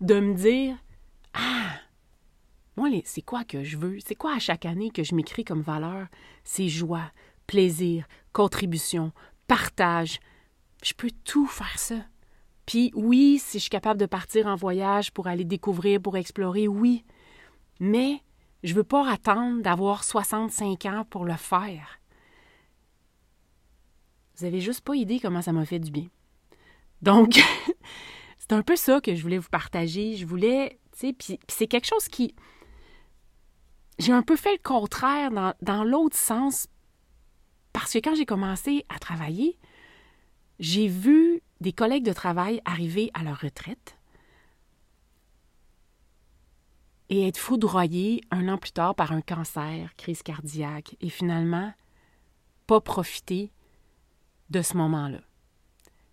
de 0.00 0.20
me 0.20 0.34
dire 0.34 0.76
Ah, 1.34 1.80
moi, 2.78 2.88
c'est 3.04 3.22
quoi 3.22 3.42
que 3.42 3.64
je 3.64 3.76
veux? 3.76 3.98
C'est 4.06 4.14
quoi 4.14 4.34
à 4.34 4.38
chaque 4.38 4.64
année 4.64 4.90
que 4.90 5.02
je 5.02 5.14
m'écris 5.14 5.44
comme 5.44 5.62
valeur? 5.62 6.06
C'est 6.44 6.68
joie, 6.68 7.10
plaisir, 7.48 8.06
contribution, 8.32 9.12
partage. 9.48 10.20
Je 10.84 10.92
peux 10.94 11.10
tout 11.24 11.46
faire 11.48 11.78
ça. 11.78 11.96
Puis 12.66 12.92
oui, 12.94 13.40
si 13.42 13.58
je 13.58 13.62
suis 13.62 13.70
capable 13.70 13.98
de 13.98 14.06
partir 14.06 14.46
en 14.46 14.54
voyage 14.54 15.10
pour 15.10 15.26
aller 15.26 15.44
découvrir, 15.44 16.00
pour 16.00 16.16
explorer, 16.16 16.68
oui. 16.68 17.04
Mais 17.80 18.22
je 18.62 18.74
veux 18.74 18.84
pas 18.84 19.10
attendre 19.10 19.60
d'avoir 19.60 20.04
65 20.04 20.86
ans 20.86 21.04
pour 21.10 21.24
le 21.24 21.36
faire. 21.36 21.98
Vous 24.36 24.44
avez 24.44 24.60
juste 24.60 24.82
pas 24.82 24.94
idée 24.94 25.18
comment 25.18 25.42
ça 25.42 25.52
m'a 25.52 25.64
fait 25.64 25.80
du 25.80 25.90
bien. 25.90 26.06
Donc, 27.02 27.40
c'est 28.38 28.52
un 28.52 28.62
peu 28.62 28.76
ça 28.76 29.00
que 29.00 29.16
je 29.16 29.22
voulais 29.22 29.38
vous 29.38 29.48
partager. 29.48 30.14
Je 30.16 30.26
voulais, 30.26 30.78
tu 30.92 31.08
sais, 31.08 31.12
puis 31.12 31.40
c'est 31.48 31.66
quelque 31.66 31.88
chose 31.88 32.06
qui... 32.06 32.36
J'ai 33.98 34.12
un 34.12 34.22
peu 34.22 34.36
fait 34.36 34.52
le 34.52 34.62
contraire 34.62 35.30
dans, 35.60 35.84
l'autre 35.84 36.16
sens, 36.16 36.68
parce 37.72 37.92
que 37.92 37.98
quand 37.98 38.14
j'ai 38.14 38.26
commencé 38.26 38.84
à 38.88 38.98
travailler, 38.98 39.58
j'ai 40.60 40.86
vu 40.86 41.42
des 41.60 41.72
collègues 41.72 42.04
de 42.04 42.12
travail 42.12 42.60
arriver 42.64 43.10
à 43.14 43.24
leur 43.24 43.40
retraite 43.40 43.96
et 47.08 47.26
être 47.26 47.38
foudroyés 47.38 48.20
un 48.30 48.48
an 48.48 48.58
plus 48.58 48.72
tard 48.72 48.94
par 48.94 49.12
un 49.12 49.20
cancer, 49.20 49.96
crise 49.96 50.22
cardiaque, 50.22 50.96
et 51.00 51.08
finalement 51.08 51.72
pas 52.66 52.80
profiter 52.80 53.50
de 54.50 54.62
ce 54.62 54.76
moment-là. 54.76 55.20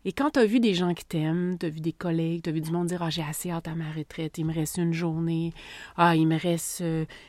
Et 0.08 0.14
quand 0.14 0.32
tu 0.32 0.40
as 0.40 0.46
vu 0.46 0.60
des 0.60 0.76
gens 0.76 0.94
qui 0.94 1.04
t'aiment, 1.04 1.58
tu 1.58 1.66
as 1.66 1.70
vu 1.70 1.82
des 1.82 1.92
collègues, 1.92 2.44
tu 2.44 2.52
as 2.52 2.54
vu 2.54 2.62
du 2.62 2.72
monde 2.72 2.88
dire 2.88 3.02
Ah, 3.02 3.10
j'ai 3.10 3.24
assez 3.24 3.50
hâte 3.50 3.68
à 3.68 3.74
ma 3.74 3.92
retraite, 3.92 4.38
il 4.38 4.46
me 4.46 4.54
reste 4.54 4.78
une 4.78 4.94
journée, 4.94 5.52
ah, 5.98 6.16
il 6.16 6.28
me 6.28 6.40
reste 6.40 6.84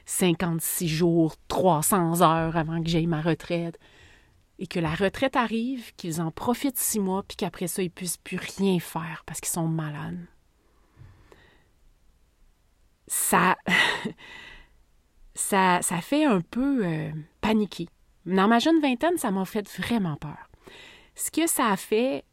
56 0.04 0.84
euh, 0.84 0.88
jours, 0.88 1.34
300 1.48 2.20
heures 2.20 2.56
avant 2.56 2.82
que 2.82 2.88
j'aille 2.88 3.06
ma 3.06 3.22
retraite 3.22 3.78
et 4.58 4.66
que 4.66 4.78
la 4.78 4.94
retraite 4.94 5.36
arrive, 5.36 5.94
qu'ils 5.96 6.20
en 6.20 6.30
profitent 6.30 6.78
six 6.78 7.00
mois, 7.00 7.22
puis 7.22 7.36
qu'après 7.36 7.66
ça, 7.66 7.82
ils 7.82 7.86
ne 7.86 7.90
puissent 7.90 8.18
plus 8.18 8.38
rien 8.58 8.78
faire 8.78 9.22
parce 9.26 9.40
qu'ils 9.40 9.52
sont 9.52 9.68
malades. 9.68 10.26
Ça, 13.06 13.56
ça, 15.34 15.80
ça 15.80 16.00
fait 16.02 16.24
un 16.24 16.42
peu 16.42 16.84
euh, 16.84 17.10
paniquer. 17.40 17.88
Dans 18.26 18.48
ma 18.48 18.58
jeune 18.58 18.80
vingtaine, 18.80 19.16
ça 19.16 19.30
m'a 19.30 19.46
fait 19.46 19.66
vraiment 19.78 20.16
peur. 20.16 20.50
Ce 21.14 21.30
que 21.30 21.46
ça 21.46 21.68
a 21.68 21.76
fait, 21.76 22.24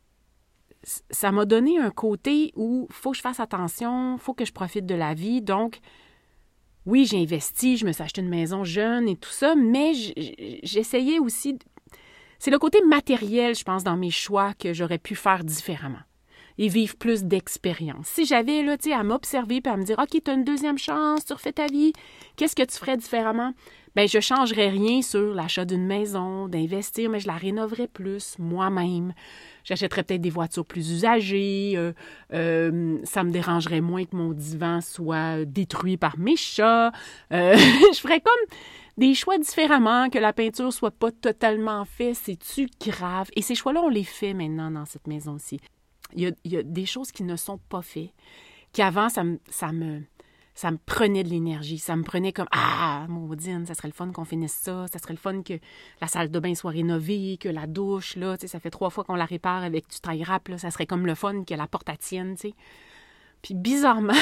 ça 0.83 1.31
m'a 1.31 1.45
donné 1.45 1.79
un 1.79 1.91
côté 1.91 2.51
où 2.55 2.87
faut 2.91 3.11
que 3.11 3.17
je 3.17 3.21
fasse 3.21 3.39
attention, 3.39 4.17
faut 4.17 4.33
que 4.33 4.45
je 4.45 4.51
profite 4.51 4.85
de 4.85 4.95
la 4.95 5.13
vie. 5.13 5.41
Donc, 5.41 5.79
oui, 6.85 7.05
j'ai 7.05 7.21
investi, 7.21 7.77
je 7.77 7.85
me 7.85 7.91
suis 7.91 8.03
acheté 8.03 8.21
une 8.21 8.29
maison 8.29 8.63
jeune 8.63 9.07
et 9.07 9.15
tout 9.15 9.29
ça, 9.29 9.55
mais 9.55 9.93
j'essayais 10.63 11.19
aussi. 11.19 11.57
C'est 12.39 12.51
le 12.51 12.59
côté 12.59 12.81
matériel, 12.85 13.55
je 13.55 13.63
pense, 13.63 13.83
dans 13.83 13.95
mes 13.95 14.11
choix 14.11 14.53
que 14.53 14.73
j'aurais 14.73 14.97
pu 14.97 15.15
faire 15.15 15.43
différemment 15.43 16.01
et 16.57 16.67
vivre 16.67 16.95
plus 16.95 17.23
d'expérience. 17.23 18.07
Si 18.07 18.25
j'avais, 18.25 18.63
là, 18.63 18.77
tu 18.77 18.89
sais, 18.89 18.95
à 18.95 19.03
m'observer 19.03 19.61
et 19.63 19.67
à 19.67 19.77
me 19.77 19.83
dire, 19.83 19.99
OK, 19.99 20.21
tu 20.23 20.31
as 20.31 20.33
une 20.33 20.43
deuxième 20.43 20.77
chance, 20.77 21.25
tu 21.25 21.33
refais 21.33 21.53
ta 21.53 21.67
vie, 21.67 21.93
qu'est-ce 22.35 22.55
que 22.55 22.63
tu 22.63 22.77
ferais 22.77 22.97
différemment? 22.97 23.53
Bien, 23.95 24.07
je 24.07 24.19
changerais 24.19 24.69
rien 24.69 25.03
sur 25.03 25.35
l'achat 25.35 25.65
d'une 25.65 25.85
maison, 25.85 26.47
d'investir, 26.47 27.11
mais 27.11 27.19
je 27.19 27.27
la 27.27 27.35
rénoverais 27.35 27.87
plus 27.87 28.37
moi-même. 28.39 29.13
J'achèterais 29.63 30.01
peut-être 30.01 30.21
des 30.21 30.31
voitures 30.31 30.65
plus 30.65 30.91
usagées. 30.91 31.73
Euh, 31.75 31.93
euh, 32.33 32.97
ça 33.03 33.23
me 33.23 33.29
dérangerait 33.29 33.81
moins 33.81 34.05
que 34.05 34.15
mon 34.15 34.31
divan 34.31 34.81
soit 34.81 35.45
détruit 35.45 35.97
par 35.97 36.17
mes 36.17 36.35
chats. 36.35 36.91
Euh, 37.31 37.55
je 37.93 37.99
ferais 37.99 38.19
comme 38.19 38.57
des 38.97 39.13
choix 39.13 39.37
différemment, 39.37 40.09
que 40.09 40.17
la 40.17 40.33
peinture 40.33 40.73
soit 40.73 40.91
pas 40.91 41.11
totalement 41.11 41.85
faite. 41.85 42.15
C'est-tu 42.15 42.69
grave? 42.81 43.29
Et 43.35 43.43
ces 43.43 43.53
choix-là, 43.53 43.81
on 43.83 43.89
les 43.89 44.03
fait 44.03 44.33
maintenant 44.33 44.71
dans 44.71 44.85
cette 44.85 45.05
maison-ci. 45.05 45.59
Il 46.15 46.35
y, 46.45 46.57
a, 46.57 46.63
des 46.63 46.85
choses 46.85 47.11
qui 47.11 47.23
ne 47.23 47.35
sont 47.35 47.57
pas 47.57 47.81
faites, 47.81 48.13
qui 48.71 48.81
avant, 48.81 49.09
ça 49.09 49.23
me, 49.23 49.39
ça 49.49 49.71
me, 49.71 50.03
ça 50.55 50.71
me 50.71 50.77
prenait 50.77 51.23
de 51.23 51.29
l'énergie. 51.29 51.79
Ça 51.79 51.95
me 51.95 52.03
prenait 52.03 52.31
comme 52.31 52.47
Ah, 52.51 53.05
maudine, 53.09 53.65
ça 53.65 53.73
serait 53.73 53.87
le 53.87 53.93
fun 53.93 54.11
qu'on 54.11 54.25
finisse 54.25 54.53
ça. 54.53 54.85
Ça 54.91 54.99
serait 54.99 55.13
le 55.13 55.19
fun 55.19 55.41
que 55.41 55.53
la 56.01 56.07
salle 56.07 56.29
de 56.29 56.39
bain 56.39 56.53
soit 56.55 56.71
rénovée, 56.71 57.37
que 57.39 57.49
la 57.49 57.67
douche, 57.67 58.15
là, 58.15 58.37
ça 58.39 58.59
fait 58.59 58.69
trois 58.69 58.89
fois 58.89 59.03
qu'on 59.03 59.15
la 59.15 59.25
répare 59.25 59.63
avec 59.63 59.89
du 59.89 59.99
taille 59.99 60.23
rap, 60.23 60.47
là. 60.47 60.57
Ça 60.57 60.71
serait 60.71 60.85
comme 60.85 61.05
le 61.05 61.15
fun 61.15 61.43
que 61.43 61.53
la 61.53 61.67
porte 61.67 61.89
à 61.89 61.97
tienne. 61.97 62.35
Puis 63.41 63.53
bizarrement, 63.53 64.13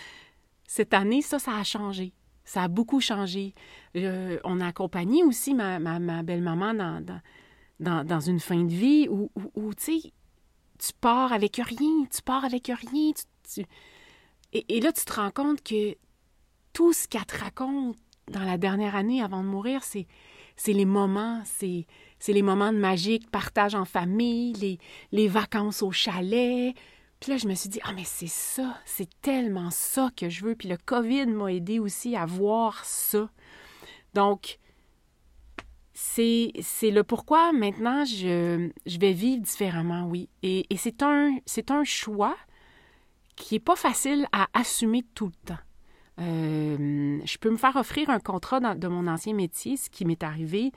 cette 0.66 0.94
année, 0.94 1.22
ça, 1.22 1.38
ça 1.38 1.56
a 1.56 1.64
changé. 1.64 2.12
Ça 2.44 2.64
a 2.64 2.68
beaucoup 2.68 3.00
changé. 3.00 3.54
Euh, 3.96 4.38
on 4.44 4.60
a 4.60 4.66
accompagné 4.66 5.22
aussi 5.22 5.54
ma, 5.54 5.78
ma, 5.78 6.22
belle-maman 6.22 6.74
dans, 6.74 7.04
dans, 7.78 8.04
dans, 8.04 8.20
une 8.20 8.40
fin 8.40 8.64
de 8.64 8.72
vie 8.72 9.08
où, 9.08 9.30
où, 9.54 9.74
tu 9.74 10.00
sais, 10.00 10.12
tu 10.80 10.92
pars 11.00 11.32
avec 11.32 11.56
rien, 11.56 12.04
tu 12.10 12.22
pars 12.22 12.44
avec 12.44 12.66
rien, 12.66 13.12
tu 13.52 13.64
et, 14.52 14.80
là, 14.80 14.92
tu 14.92 15.04
te 15.04 15.12
rends 15.12 15.30
compte 15.30 15.62
que 15.62 15.96
tout 16.72 16.92
ce 16.92 17.06
qu'elle 17.06 17.24
te 17.24 17.38
raconte 17.38 17.96
dans 18.28 18.42
la 18.42 18.58
dernière 18.58 18.96
année 18.96 19.22
avant 19.22 19.42
de 19.42 19.48
mourir, 19.48 19.84
c'est, 19.84 20.06
c'est 20.56 20.72
les 20.72 20.84
moments, 20.84 21.42
c'est, 21.44 21.86
c'est 22.18 22.32
les 22.32 22.42
moments 22.42 22.72
de 22.72 22.78
magique, 22.78 23.30
partage 23.30 23.74
en 23.74 23.84
famille, 23.84 24.52
les, 24.54 24.78
les 25.12 25.28
vacances 25.28 25.82
au 25.82 25.92
chalet. 25.92 26.74
Puis 27.20 27.30
là, 27.30 27.38
je 27.38 27.46
me 27.46 27.54
suis 27.54 27.68
dit, 27.68 27.80
ah, 27.84 27.92
mais 27.94 28.04
c'est 28.04 28.28
ça, 28.28 28.76
c'est 28.84 29.08
tellement 29.20 29.70
ça 29.70 30.10
que 30.16 30.28
je 30.28 30.44
veux. 30.44 30.56
Puis 30.56 30.68
le 30.68 30.76
COVID 30.78 31.26
m'a 31.26 31.52
aidé 31.52 31.78
aussi 31.78 32.16
à 32.16 32.26
voir 32.26 32.84
ça. 32.84 33.30
Donc, 34.14 34.58
c'est, 36.02 36.90
le 36.90 37.02
pourquoi 37.02 37.52
maintenant 37.52 38.04
je, 38.04 38.70
vais 38.86 39.12
vivre 39.12 39.42
différemment, 39.42 40.06
oui. 40.06 40.28
Et, 40.42 40.66
c'est, 40.76 41.02
un, 41.02 41.36
un 41.68 41.84
choix 41.84 42.36
qui 43.36 43.54
n'est 43.54 43.60
pas 43.60 43.76
facile 43.76 44.26
à 44.32 44.48
assumer 44.54 45.04
tout 45.14 45.26
le 45.26 45.46
temps. 45.46 45.62
Euh, 46.20 47.18
je 47.24 47.38
peux 47.38 47.50
me 47.50 47.56
faire 47.56 47.76
offrir 47.76 48.10
un 48.10 48.20
contrat 48.20 48.60
de 48.74 48.88
mon 48.88 49.06
ancien 49.06 49.34
métier, 49.34 49.76
ce 49.76 49.88
qui 49.88 50.04
m'est 50.04 50.22
arrivé 50.22 50.72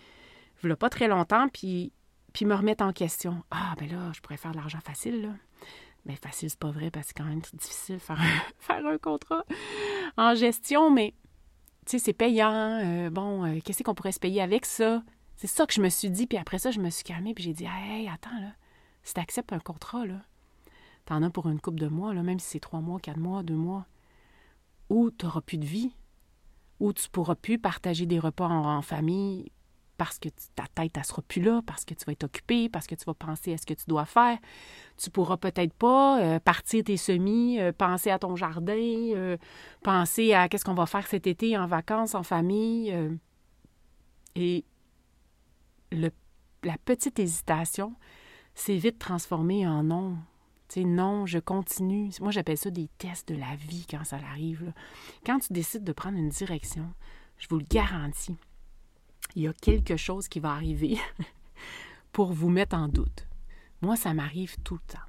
il 0.63 0.67
n'y 0.67 0.73
a 0.73 0.77
pas 0.77 0.89
très 0.89 1.07
longtemps, 1.07 1.47
puis, 1.49 1.91
puis 2.33 2.45
me 2.45 2.55
remettre 2.55 2.83
en 2.83 2.93
question. 2.93 3.43
Ah, 3.51 3.73
ben 3.77 3.89
là, 3.89 4.11
je 4.13 4.21
pourrais 4.21 4.37
faire 4.37 4.51
de 4.51 4.57
l'argent 4.57 4.79
facile, 4.79 5.21
là. 5.21 5.29
Mais 6.05 6.13
ben, 6.13 6.29
facile, 6.29 6.49
c'est 6.49 6.59
pas 6.59 6.71
vrai, 6.71 6.91
parce 6.91 7.07
que 7.07 7.13
c'est 7.15 7.23
quand 7.23 7.29
même 7.29 7.41
difficile 7.53 7.95
de 7.95 8.01
faire 8.01 8.19
un, 8.19 8.41
faire 8.59 8.85
un 8.85 8.97
contrat 8.97 9.43
en 10.17 10.35
gestion, 10.35 10.91
mais 10.91 11.13
tu 11.85 11.91
sais, 11.91 11.99
c'est 11.99 12.13
payant. 12.13 12.79
Euh, 12.83 13.09
bon, 13.09 13.45
euh, 13.45 13.59
qu'est-ce 13.63 13.83
qu'on 13.83 13.95
pourrait 13.95 14.11
se 14.11 14.19
payer 14.19 14.41
avec 14.41 14.65
ça? 14.65 15.03
C'est 15.35 15.47
ça 15.47 15.65
que 15.65 15.73
je 15.73 15.81
me 15.81 15.89
suis 15.89 16.09
dit, 16.09 16.27
puis 16.27 16.37
après 16.37 16.59
ça, 16.59 16.71
je 16.71 16.79
me 16.79 16.89
suis 16.89 17.03
calmée, 17.03 17.33
puis 17.33 17.43
j'ai 17.43 17.53
dit, 17.53 17.65
hey, 17.65 18.07
attends, 18.07 18.39
là, 18.39 18.53
si 19.03 19.13
tu 19.13 19.19
acceptes 19.19 19.53
un 19.53 19.59
contrat, 19.59 20.05
là, 20.05 20.21
T'en 21.05 21.21
as 21.21 21.29
pour 21.29 21.49
une 21.49 21.59
coupe 21.59 21.79
de 21.79 21.87
mois, 21.87 22.13
là, 22.13 22.23
même 22.23 22.39
si 22.39 22.47
c'est 22.51 22.59
trois 22.59 22.79
mois, 22.79 22.99
quatre 22.99 23.17
mois, 23.17 23.43
deux 23.43 23.55
mois, 23.55 23.85
où 24.89 25.11
tu 25.11 25.25
n'auras 25.25 25.41
plus 25.41 25.57
de 25.57 25.65
vie, 25.65 25.91
où 26.79 26.93
tu 26.93 27.09
pourras 27.09 27.35
plus 27.35 27.59
partager 27.59 28.05
des 28.05 28.19
repas 28.19 28.47
en, 28.47 28.81
famille 28.81 29.51
parce 29.97 30.17
que 30.17 30.29
ta 30.55 30.63
tête 30.73 30.97
ne 30.97 31.03
sera 31.03 31.21
plus 31.21 31.41
là, 31.41 31.61
parce 31.65 31.85
que 31.85 31.93
tu 31.93 32.03
vas 32.05 32.13
être 32.13 32.23
occupé, 32.23 32.67
parce 32.67 32.87
que 32.87 32.95
tu 32.95 33.05
vas 33.05 33.13
penser 33.13 33.53
à 33.53 33.57
ce 33.57 33.65
que 33.65 33.73
tu 33.73 33.85
dois 33.87 34.05
faire. 34.05 34.37
Tu 34.97 35.09
pourras 35.09 35.37
peut-être 35.37 35.73
pas 35.73 36.19
euh, 36.21 36.39
partir 36.39 36.83
tes 36.83 36.97
semis, 36.97 37.59
euh, 37.59 37.71
penser 37.71 38.09
à 38.09 38.17
ton 38.17 38.35
jardin, 38.35 38.73
euh, 38.75 39.37
penser 39.83 40.33
à 40.33 40.49
qu'est-ce 40.49 40.65
qu'on 40.65 40.73
va 40.73 40.87
faire 40.87 41.05
cet 41.05 41.27
été 41.27 41.57
en 41.57 41.67
vacances, 41.67 42.15
en 42.15 42.23
famille. 42.23 42.93
et 44.35 44.65
la 45.93 46.77
petite 46.77 47.19
hésitation 47.19 47.95
s'est 48.55 48.77
vite 48.77 48.99
transformée 48.99 49.67
en 49.67 49.83
non 49.83 50.17
non, 50.81 51.25
je 51.25 51.39
continue. 51.39 52.09
Moi, 52.19 52.31
j'appelle 52.31 52.57
ça 52.57 52.71
des 52.71 52.89
tests 52.97 53.27
de 53.29 53.35
la 53.35 53.55
vie 53.55 53.85
quand 53.89 54.03
ça 54.03 54.17
arrive. 54.17 54.73
Quand 55.25 55.39
tu 55.39 55.53
décides 55.53 55.83
de 55.83 55.91
prendre 55.91 56.17
une 56.17 56.29
direction, 56.29 56.91
je 57.37 57.47
vous 57.49 57.59
le 57.59 57.65
garantis, 57.69 58.37
il 59.35 59.43
y 59.43 59.47
a 59.47 59.53
quelque 59.53 59.97
chose 59.97 60.27
qui 60.27 60.39
va 60.39 60.51
arriver 60.51 60.97
pour 62.11 62.33
vous 62.33 62.49
mettre 62.49 62.75
en 62.75 62.87
doute. 62.87 63.27
Moi, 63.81 63.95
ça 63.95 64.13
m'arrive 64.13 64.55
tout 64.63 64.75
le 64.75 64.93
temps. 64.93 65.05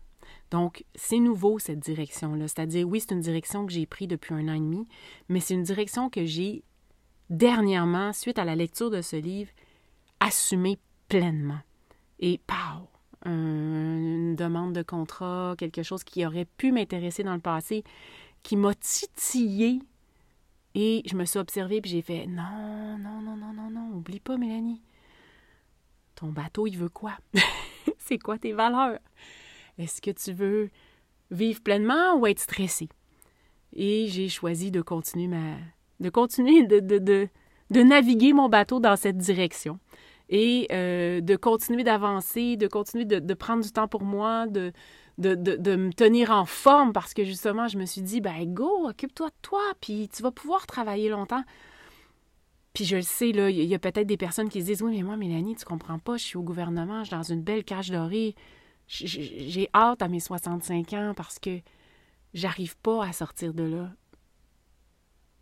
Donc, 0.51 0.85
c'est 0.94 1.18
nouveau 1.18 1.59
cette 1.59 1.81
direction-là. 1.81 2.49
C'est-à-dire, 2.49 2.87
oui, 2.87 3.01
c'est 3.01 3.14
une 3.14 3.20
direction 3.20 3.66
que 3.66 3.73
j'ai 3.73 3.87
prise 3.87 4.09
depuis 4.09 4.35
un 4.35 4.49
an 4.49 4.55
et 4.55 4.61
demi, 4.61 4.87
mais 5.29 5.40
c'est 5.40 5.55
une 5.55 5.62
direction 5.62 6.11
que 6.11 6.25
j'ai 6.25 6.64
dernièrement, 7.31 8.12
suite 8.12 8.38
à 8.38 8.44
la 8.44 8.55
lecture 8.55 8.90
de 8.90 9.01
ce 9.01 9.16
livre, 9.16 9.51
assumée 10.20 10.79
pleinement. 11.09 11.61
Et 12.20 12.40
pow! 12.46 12.88
une 13.27 14.37
demande 14.37 14.74
de 14.74 14.83
contrat, 14.83 15.55
quelque 15.57 15.83
chose 15.83 16.05
qui 16.05 16.27
aurait 16.27 16.44
pu 16.44 16.72
m'intéresser 16.72 17.22
dans 17.22 17.35
le 17.35 17.40
passé, 17.40 17.85
qui 18.42 18.57
m'a 18.57 18.74
titillé. 18.74 19.81
Et 20.74 21.03
je 21.07 21.16
me 21.16 21.24
suis 21.24 21.38
observée 21.38 21.81
puis 21.81 21.90
j'ai 21.90 22.03
fait 22.03 22.27
non, 22.27 22.98
non, 22.98 23.20
non, 23.20 23.37
non, 23.37 23.53
non, 23.53 23.70
non, 23.70 23.96
oublie 23.96 24.20
pas, 24.20 24.37
Mélanie. 24.37 24.83
Ton 26.16 26.29
bateau, 26.29 26.66
il 26.66 26.77
veut 26.77 26.88
quoi? 26.88 27.12
C'est 27.98 28.18
quoi 28.18 28.38
tes 28.38 28.53
valeurs? 28.53 28.98
Est-ce 29.79 30.03
que 30.03 30.11
tu 30.11 30.33
veux 30.33 30.70
vivre 31.31 31.62
pleinement 31.62 32.16
ou 32.16 32.27
être 32.27 32.40
stressé? 32.40 32.88
Et 33.72 34.07
j'ai 34.09 34.29
choisi 34.29 34.70
de 34.70 34.83
continuer 34.83 35.29
de 36.00 36.11
continuer 36.11 36.66
de, 36.66 36.81
de, 36.81 36.98
de, 36.98 37.29
de 37.70 37.83
naviguer 37.83 38.33
mon 38.33 38.48
bateau 38.48 38.81
dans 38.81 38.96
cette 38.96 39.16
direction 39.16 39.79
et 40.37 40.66
euh, 40.73 41.20
de 41.20 41.37
continuer 41.37 41.85
d'avancer, 41.85 42.57
de 42.57 42.66
continuer 42.66 43.05
de, 43.05 43.35
prendre 43.35 43.62
du 43.62 43.70
temps 43.70 43.87
pour 43.87 44.03
moi, 44.03 44.49
de, 44.49 44.73
me 45.16 45.92
tenir 45.92 46.33
en 46.33 46.44
forme 46.44 46.92
parce 46.92 47.14
que 47.14 47.23
justement, 47.23 47.68
je 47.68 47.79
me 47.79 47.87
suis 47.87 48.03
dit, 48.03 48.20
ben 48.20 48.44
go, 48.53 48.88
occupe-toi 48.88 49.29
de 49.29 49.35
toi, 49.42 49.62
puis 49.81 50.09
tu 50.12 50.25
vas 50.25 50.33
pouvoir 50.33 50.66
travailler 50.66 51.09
longtemps. 51.09 51.44
Puis 52.73 52.85
je 52.85 52.97
le 52.97 53.03
sais, 53.03 53.31
il 53.31 53.64
y 53.64 53.75
a 53.77 53.79
peut-être 53.79 54.09
des 54.09 54.16
personnes 54.16 54.49
qui 54.49 54.61
se 54.61 54.66
disent, 54.66 54.83
oui, 54.83 54.97
mais 54.97 55.03
moi, 55.05 55.16
Mélanie, 55.16 55.55
tu 55.55 55.64
comprends 55.64 56.01
pas, 56.01 56.16
je 56.16 56.25
suis 56.25 56.37
au 56.37 56.42
gouvernement, 56.42 57.05
je 57.05 57.11
suis 57.11 57.16
dans 57.16 57.23
une 57.23 57.42
belle 57.42 57.62
cage 57.62 57.90
dorée. 57.90 58.35
J'ai 58.88 59.68
hâte 59.73 60.03
à 60.03 60.09
mes 60.09 60.18
65 60.18 60.92
ans 60.94 61.12
parce 61.16 61.38
que 61.38 61.61
j'arrive 62.35 62.77
pas 62.79 63.05
à 63.07 63.12
sortir 63.12 63.55
de 63.55 63.62
là. 63.62 63.92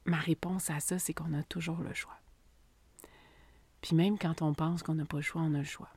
Ma 0.05 0.19
réponse 0.19 0.69
à 0.69 0.81
ça, 0.81 0.99
c'est 0.99 1.15
qu'on 1.15 1.33
a 1.33 1.43
toujours 1.45 1.79
le 1.79 1.95
choix. 1.95 2.22
Puis 3.83 3.95
même 3.95 4.17
quand 4.17 4.41
on 4.41 4.55
pense 4.55 4.83
qu'on 4.83 4.95
n'a 4.95 5.05
pas 5.05 5.19
le 5.19 5.23
choix, 5.23 5.43
on 5.43 5.55
a 5.55 5.59
le 5.59 5.65
choix. 5.65 5.91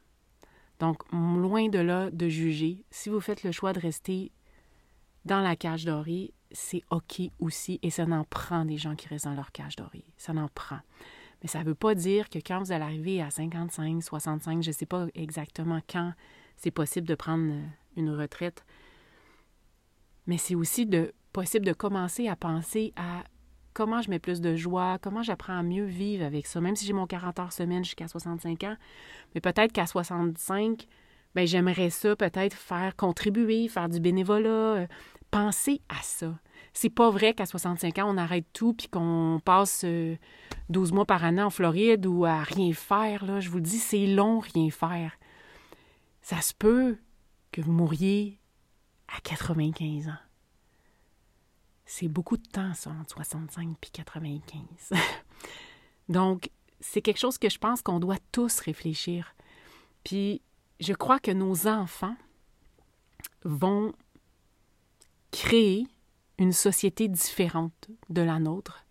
Donc, 0.80 1.04
loin 1.14 1.70
de 1.70 1.80
là 1.80 2.12
de 2.12 2.28
juger, 2.28 2.84
si 2.92 3.08
vous 3.10 3.22
faites 3.22 3.44
le 3.44 3.54
choix 3.54 3.72
de 3.72 3.80
rester 3.80 4.34
dans 5.24 5.40
la 5.40 5.56
cage 5.56 5.86
dorée, 5.86 6.34
c'est 6.52 6.84
OK 6.90 7.22
aussi 7.40 7.80
et 7.82 7.90
ça 7.90 8.06
n'en 8.06 8.26
prend 8.26 8.66
des 8.66 8.78
gens 8.78 8.96
qui 8.96 9.08
restent 9.08 9.26
dans 9.26 9.34
leur 9.34 9.52
cage 9.52 9.78
dorée. 9.78 10.04
Ça 10.18 10.34
n'en 10.34 10.50
prend. 10.50 10.80
Mais 11.42 11.48
ça 11.48 11.60
ne 11.60 11.66
veut 11.66 11.76
pas 11.76 11.96
dire 11.96 12.30
que 12.30 12.40
quand 12.40 12.60
vous 12.60 12.72
allez 12.72 12.84
arriver 12.84 13.22
à 13.22 13.30
55, 13.30 14.04
65, 14.04 14.64
je 14.64 14.70
ne 14.70 14.74
sais 14.74 14.86
pas 14.86 15.08
exactement 15.16 15.80
quand 15.88 16.14
c'est 16.58 16.72
possible 16.72 17.08
de 17.08 17.16
prendre 17.16 17.52
euh, 17.52 17.66
une 17.98 18.10
retraite, 18.10 18.66
mais 20.28 20.38
c'est 20.38 20.56
aussi 20.56 20.90
possible 21.34 21.66
de 21.66 21.74
commencer 21.74 22.28
à 22.28 22.36
penser 22.36 22.94
à 22.96 23.24
comment 23.76 24.02
je 24.02 24.10
mets 24.10 24.18
plus 24.18 24.42
de 24.42 24.56
joie, 24.56 24.98
comment 25.00 25.22
j'apprends 25.22 25.60
à 25.60 25.62
mieux 25.62 25.86
vivre 25.86 26.26
avec 26.26 26.48
ça, 26.48 26.60
même 26.62 26.76
si 26.76 26.86
j'ai 26.86 26.94
mon 26.94 27.06
40 27.06 27.40
heures 27.40 27.54
semaine 27.54 27.84
jusqu'à 27.84 28.08
65 28.08 28.64
ans, 28.64 28.76
mais 29.36 29.42
peut-être 29.42 29.72
qu'à 29.72 29.86
65, 29.86 30.88
ben 31.36 31.46
j'aimerais 31.46 31.92
ça 31.92 32.16
peut-être 32.16 32.56
faire 32.56 32.96
contribuer, 32.96 33.68
faire 33.68 33.90
du 33.90 34.00
bénévolat, 34.00 34.50
euh, 34.50 34.88
penser 35.30 35.82
à 35.90 36.02
ça. 36.02 36.34
c'est 36.74 36.90
pas 36.90 37.10
vrai 37.10 37.34
qu'à 37.34 37.46
65 37.46 38.00
ans, 38.00 38.06
on 38.08 38.18
arrête 38.18 38.46
tout 38.54 38.74
puis 38.74 38.88
qu'on 38.88 39.42
passe 39.44 39.86
12 40.70 40.94
mois 40.94 41.06
par 41.06 41.26
année 41.26 41.42
en 41.44 41.50
Floride 41.50 42.06
ou 42.06 42.24
à 42.24 42.42
rien 42.42 42.72
faire. 42.72 43.42
Je 43.42 43.50
vous 43.50 43.58
le 43.58 43.64
dis, 43.64 43.80
c'est 43.80 44.08
long, 44.08 44.40
rien 44.40 44.70
faire. 44.70 45.18
Ça 46.22 46.40
se 46.40 46.54
peut 46.54 46.98
que 47.52 47.60
vous 47.60 47.74
mouriez 47.74 48.40
à 49.10 49.20
95 49.22 50.08
ans. 50.08 50.25
C'est 51.86 52.08
beaucoup 52.08 52.38
de 52.38 52.48
temps, 52.48 52.74
ça, 52.74 52.92
entre 52.92 53.16
65 53.16 53.78
et 53.82 53.90
95. 53.92 54.94
Donc, 56.10 56.50
c'est 56.80 57.02
quelque 57.02 57.20
chose 57.20 57.38
que 57.38 57.50
je 57.50 57.58
pense 57.58 57.82
qu'on 57.82 58.00
doit 58.00 58.18
tous 58.32 58.60
réfléchir. 58.60 59.36
Puis, 60.04 60.42
je 60.80 60.94
crois 60.94 61.20
que 61.20 61.32
nos 61.32 61.68
enfants 61.68 62.16
vont 63.44 63.94
créer 65.32 65.88
une 66.38 66.52
société 66.52 67.08
différente 67.08 67.90
de 68.10 68.22
la 68.22 68.40
nôtre. 68.40 68.86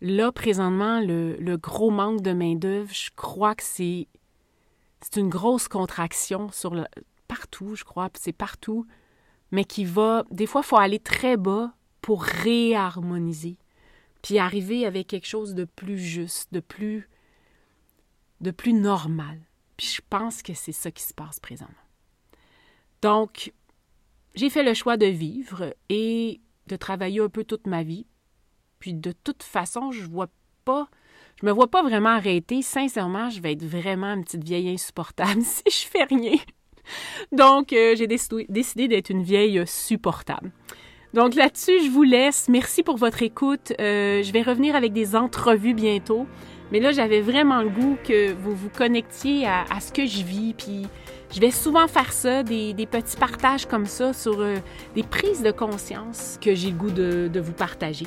Là, 0.00 0.32
présentement, 0.32 1.00
le, 1.00 1.56
gros 1.56 1.90
manque 1.90 2.22
de 2.22 2.32
main-d'œuvre, 2.32 2.92
je 2.92 3.10
crois 3.14 3.54
que 3.54 3.62
c'est, 3.62 4.08
c'est 5.00 5.20
une 5.20 5.28
grosse 5.28 5.68
contraction 5.68 6.50
sur 6.50 6.74
le, 6.74 6.86
partout, 7.28 7.76
je 7.76 7.84
crois, 7.84 8.08
c'est 8.14 8.32
partout, 8.32 8.86
mais 9.50 9.64
qui 9.64 9.84
va. 9.84 10.24
Des 10.30 10.46
fois, 10.46 10.62
il 10.64 10.68
faut 10.68 10.76
aller 10.76 10.98
très 10.98 11.36
bas 11.36 11.72
pour 12.00 12.22
réharmoniser, 12.22 13.56
puis 14.22 14.38
arriver 14.38 14.86
avec 14.86 15.06
quelque 15.08 15.26
chose 15.26 15.54
de 15.54 15.64
plus 15.64 15.98
juste, 15.98 16.52
de 16.52 16.60
plus, 16.60 17.08
de 18.40 18.50
plus 18.50 18.72
normal. 18.72 19.38
Puis 19.76 19.86
je 19.86 20.02
pense 20.08 20.42
que 20.42 20.54
c'est 20.54 20.72
ça 20.72 20.90
qui 20.90 21.02
se 21.02 21.14
passe 21.14 21.40
présentement. 21.40 21.74
Donc, 23.02 23.52
j'ai 24.34 24.50
fait 24.50 24.62
le 24.62 24.74
choix 24.74 24.96
de 24.96 25.06
vivre 25.06 25.74
et 25.88 26.40
de 26.66 26.76
travailler 26.76 27.20
un 27.20 27.28
peu 27.28 27.44
toute 27.44 27.66
ma 27.66 27.82
vie. 27.82 28.06
Puis 28.78 28.94
de 28.94 29.12
toute 29.12 29.42
façon, 29.42 29.90
je 29.90 30.04
vois 30.04 30.28
pas, 30.64 30.88
je 31.40 31.46
me 31.46 31.52
vois 31.52 31.70
pas 31.70 31.82
vraiment 31.82 32.10
arrêter. 32.10 32.62
Sincèrement, 32.62 33.30
je 33.30 33.40
vais 33.40 33.52
être 33.52 33.64
vraiment 33.64 34.14
une 34.14 34.24
petite 34.24 34.44
vieille 34.44 34.70
insupportable 34.70 35.42
si 35.44 35.62
je 35.66 35.86
fais 35.86 36.04
rien. 36.04 36.38
Donc, 37.32 37.72
euh, 37.72 37.94
j'ai 37.96 38.06
décidé 38.06 38.88
d'être 38.88 39.10
une 39.10 39.22
vieille 39.22 39.62
supportable. 39.66 40.52
Donc 41.12 41.34
là-dessus, 41.34 41.82
je 41.84 41.90
vous 41.90 42.04
laisse. 42.04 42.48
Merci 42.48 42.82
pour 42.82 42.96
votre 42.96 43.22
écoute. 43.22 43.72
Euh, 43.80 44.22
je 44.22 44.32
vais 44.32 44.42
revenir 44.42 44.76
avec 44.76 44.92
des 44.92 45.16
entrevues 45.16 45.74
bientôt. 45.74 46.26
Mais 46.70 46.78
là, 46.78 46.92
j'avais 46.92 47.20
vraiment 47.20 47.62
le 47.62 47.68
goût 47.68 47.96
que 48.04 48.32
vous 48.32 48.54
vous 48.54 48.68
connectiez 48.68 49.44
à, 49.44 49.80
ce 49.80 49.92
que 49.92 50.06
je 50.06 50.22
vis. 50.22 50.54
Puis 50.54 50.86
je 51.32 51.40
vais 51.40 51.50
souvent 51.50 51.88
faire 51.88 52.12
ça, 52.12 52.44
des, 52.44 52.74
petits 52.88 53.16
partages 53.16 53.66
comme 53.66 53.86
ça 53.86 54.12
sur 54.12 54.40
euh, 54.40 54.56
des 54.94 55.02
prises 55.02 55.42
de 55.42 55.50
conscience 55.50 56.38
que 56.40 56.54
j'ai 56.54 56.70
le 56.70 56.76
goût 56.76 56.92
de, 56.92 57.26
de 57.26 57.40
vous 57.40 57.52
partager. 57.52 58.06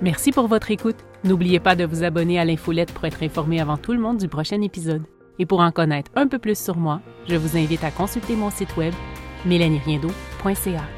Merci 0.00 0.30
pour 0.30 0.46
votre 0.46 0.70
écoute. 0.70 0.96
N'oubliez 1.24 1.58
pas 1.58 1.74
de 1.74 1.84
vous 1.84 2.04
abonner 2.04 2.38
à 2.38 2.44
l'infolette 2.44 2.92
pour 2.92 3.04
être 3.06 3.24
informé 3.24 3.60
avant 3.60 3.76
tout 3.76 3.92
le 3.92 3.98
monde 3.98 4.18
du 4.18 4.28
prochain 4.28 4.60
épisode. 4.62 5.02
Et 5.38 5.46
pour 5.46 5.60
en 5.60 5.70
connaître 5.70 6.10
un 6.16 6.26
peu 6.26 6.38
plus 6.38 6.58
sur 6.58 6.76
moi, 6.76 7.00
je 7.28 7.36
vous 7.36 7.56
invite 7.56 7.84
à 7.84 7.90
consulter 7.90 8.34
mon 8.34 8.50
site 8.50 8.76
web 8.76 8.94
mélanieriendo.ca. 9.44 10.97